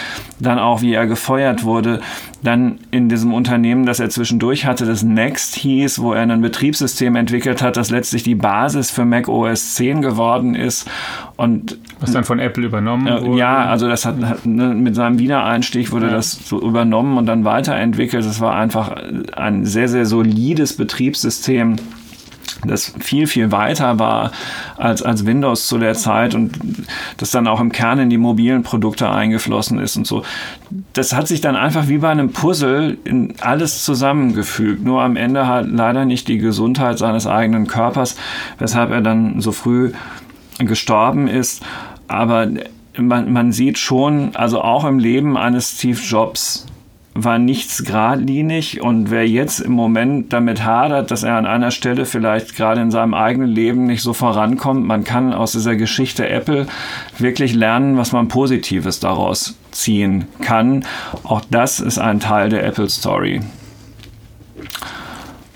dann 0.42 0.58
auch 0.58 0.82
wie 0.82 0.92
er 0.92 1.06
gefeuert 1.06 1.64
wurde 1.64 2.00
dann 2.42 2.80
in 2.90 3.08
diesem 3.08 3.32
Unternehmen, 3.32 3.86
das 3.86 4.00
er 4.00 4.10
zwischendurch 4.10 4.66
hatte, 4.66 4.84
das 4.84 5.02
Next 5.02 5.54
hieß, 5.54 6.00
wo 6.00 6.12
er 6.12 6.22
ein 6.22 6.40
Betriebssystem 6.40 7.14
entwickelt 7.14 7.62
hat, 7.62 7.76
das 7.76 7.90
letztlich 7.90 8.24
die 8.24 8.34
Basis 8.34 8.90
für 8.90 9.04
Mac 9.04 9.28
OS 9.28 9.74
10 9.74 10.02
geworden 10.02 10.54
ist. 10.56 10.90
Und 11.36 11.78
Was 12.00 12.12
dann 12.12 12.24
von 12.24 12.40
Apple 12.40 12.64
übernommen 12.64 13.06
äh, 13.06 13.22
wurde? 13.22 13.38
Ja, 13.38 13.66
also 13.66 13.88
das 13.88 14.04
hat, 14.04 14.20
hat 14.22 14.44
ne, 14.44 14.74
mit 14.74 14.96
seinem 14.96 15.20
Wiedereinstieg 15.20 15.92
wurde 15.92 16.06
ja. 16.06 16.12
das 16.12 16.32
so 16.32 16.60
übernommen 16.60 17.16
und 17.16 17.26
dann 17.26 17.44
weiterentwickelt. 17.44 18.24
Es 18.24 18.40
war 18.40 18.56
einfach 18.56 18.96
ein 19.36 19.64
sehr, 19.64 19.88
sehr 19.88 20.04
solides 20.04 20.76
Betriebssystem 20.76 21.76
das 22.64 22.94
viel, 23.00 23.26
viel 23.26 23.50
weiter 23.52 23.98
war 23.98 24.32
als, 24.76 25.02
als 25.02 25.26
Windows 25.26 25.66
zu 25.66 25.78
der 25.78 25.94
Zeit 25.94 26.34
und 26.34 26.52
das 27.16 27.30
dann 27.30 27.46
auch 27.46 27.60
im 27.60 27.72
Kern 27.72 27.98
in 27.98 28.10
die 28.10 28.18
mobilen 28.18 28.62
Produkte 28.62 29.10
eingeflossen 29.10 29.78
ist 29.78 29.96
und 29.96 30.06
so. 30.06 30.22
Das 30.92 31.12
hat 31.12 31.28
sich 31.28 31.40
dann 31.40 31.56
einfach 31.56 31.88
wie 31.88 31.98
bei 31.98 32.10
einem 32.10 32.30
Puzzle 32.30 32.98
in 33.04 33.34
alles 33.40 33.84
zusammengefügt. 33.84 34.84
Nur 34.84 35.02
am 35.02 35.16
Ende 35.16 35.46
hat 35.46 35.66
leider 35.68 36.04
nicht 36.04 36.28
die 36.28 36.38
Gesundheit 36.38 36.98
seines 36.98 37.26
eigenen 37.26 37.66
Körpers, 37.66 38.16
weshalb 38.58 38.90
er 38.90 39.00
dann 39.00 39.40
so 39.40 39.52
früh 39.52 39.92
gestorben 40.58 41.28
ist. 41.28 41.62
Aber 42.08 42.48
man, 42.96 43.32
man 43.32 43.52
sieht 43.52 43.78
schon, 43.78 44.34
also 44.34 44.60
auch 44.60 44.84
im 44.84 44.98
Leben 44.98 45.36
eines 45.36 45.78
Steve 45.78 45.98
Jobs, 45.98 46.66
war 47.14 47.38
nichts 47.38 47.84
geradlinig 47.84 48.80
und 48.80 49.10
wer 49.10 49.28
jetzt 49.28 49.60
im 49.60 49.72
Moment 49.72 50.32
damit 50.32 50.64
hadert, 50.64 51.10
dass 51.10 51.22
er 51.22 51.36
an 51.36 51.46
einer 51.46 51.70
Stelle 51.70 52.06
vielleicht 52.06 52.56
gerade 52.56 52.80
in 52.80 52.90
seinem 52.90 53.12
eigenen 53.12 53.48
Leben 53.48 53.84
nicht 53.84 54.02
so 54.02 54.12
vorankommt, 54.14 54.86
man 54.86 55.04
kann 55.04 55.34
aus 55.34 55.52
dieser 55.52 55.76
Geschichte 55.76 56.28
Apple 56.28 56.66
wirklich 57.18 57.54
lernen, 57.54 57.96
was 57.96 58.12
man 58.12 58.28
Positives 58.28 59.00
daraus 59.00 59.56
ziehen 59.72 60.26
kann. 60.40 60.84
Auch 61.22 61.42
das 61.50 61.80
ist 61.80 61.98
ein 61.98 62.20
Teil 62.20 62.48
der 62.48 62.64
Apple 62.64 62.88
Story. 62.88 63.40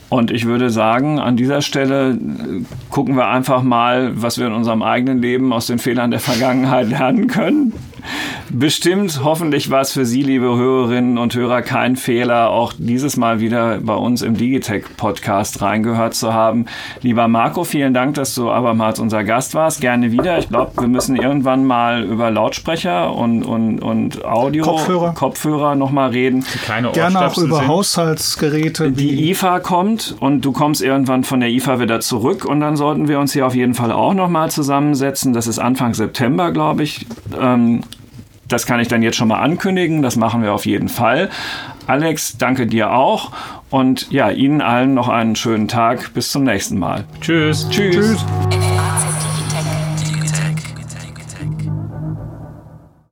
Und 0.09 0.31
ich 0.31 0.45
würde 0.45 0.71
sagen, 0.71 1.19
an 1.19 1.37
dieser 1.37 1.63
Stelle 1.63 2.13
äh, 2.13 2.63
gucken 2.91 3.17
wir 3.17 3.27
einfach 3.27 3.63
mal, 3.63 4.13
was 4.15 4.39
wir 4.39 4.47
in 4.47 4.53
unserem 4.53 4.83
eigenen 4.83 5.21
Leben 5.21 5.53
aus 5.53 5.67
den 5.67 5.79
Fehlern 5.79 6.11
der 6.11 6.21
Vergangenheit 6.21 6.89
lernen 6.91 7.27
können. 7.27 7.73
Bestimmt 8.51 9.21
hoffentlich 9.23 9.71
war 9.71 9.81
es 9.81 9.93
für 9.93 10.05
Sie, 10.05 10.23
liebe 10.23 10.57
Hörerinnen 10.57 11.19
und 11.19 11.35
Hörer, 11.35 11.63
kein 11.63 11.97
Fehler, 11.97 12.51
auch 12.51 12.73
dieses 12.77 13.17
Mal 13.17 13.41
wieder 13.41 13.79
bei 13.81 13.95
uns 13.95 14.23
im 14.23 14.37
Digitech-Podcast 14.37 15.63
reingehört 15.63 16.15
zu 16.15 16.33
haben. 16.33 16.67
Lieber 17.03 17.29
Marco, 17.29 17.65
vielen 17.65 17.95
Dank, 17.95 18.15
dass 18.15 18.35
du 18.35 18.51
abermals 18.51 19.01
unser 19.01 19.25
Gast 19.25 19.55
warst. 19.55 19.81
Gerne 19.81 20.13
wieder. 20.13 20.39
Ich 20.39 20.49
glaube, 20.49 20.73
wir 20.81 20.89
müssen 20.89 21.17
irgendwann 21.17 21.65
mal 21.65 22.03
über 22.05 22.31
Lautsprecher 22.31 23.15
und, 23.15 23.43
und, 23.43 23.81
und 23.81 24.25
Audio, 24.25 24.65
Kopfhörer, 24.65 25.15
Kopfhörer 25.15 25.75
nochmal 25.75 26.11
reden. 26.11 26.45
Keine 26.65 26.93
Gerne 26.93 27.27
auch 27.27 27.39
über 27.39 27.57
sind. 27.59 27.69
Haushaltsgeräte. 27.69 28.93
Die 28.93 29.31
IFA 29.31 29.61
kommt 29.61 30.17
und 30.21 30.45
du 30.45 30.53
kommst 30.53 30.83
irgendwann 30.83 31.25
von 31.25 31.41
der 31.41 31.51
IFA 31.51 31.81
wieder 31.81 32.01
zurück 32.01 32.45
und 32.45 32.61
dann 32.61 32.77
sollten 32.77 33.09
wir 33.09 33.19
uns 33.19 33.33
hier 33.33 33.47
auf 33.47 33.55
jeden 33.55 33.75
Fall 33.75 33.93
auch 33.93 34.15
nochmal 34.15 34.51
zusammensetzen. 34.51 35.33
Das 35.33 35.47
ist 35.47 35.59
Anfang 35.59 35.95
September, 35.95 36.53
glaube 36.53 36.83
ich. 36.83 37.07
Ähm, 37.39 37.83
das 38.49 38.67
kann 38.67 38.81
ich 38.81 38.89
dann 38.89 39.03
jetzt 39.03 39.17
schon 39.17 39.29
mal 39.29 39.41
ankündigen. 39.41 40.03
Das 40.03 40.17
machen 40.17 40.43
wir 40.43 40.53
auf 40.53 40.67
jeden 40.67 40.89
Fall. 40.89 41.31
Alex, 41.87 42.37
danke 42.39 42.67
dir 42.67 42.93
auch. 42.93 43.33
Und 43.71 44.11
ja, 44.11 44.31
Ihnen 44.31 44.61
allen 44.61 44.95
noch 44.95 45.09
einen 45.09 45.37
schönen 45.37 45.69
Tag. 45.69 46.15
Bis 46.15 46.31
zum 46.31 46.45
nächsten 46.45 46.79
Mal. 46.79 47.05
Tschüss. 47.21 47.69
Tschüss. 47.71 47.95
Tschüss. 47.95 48.76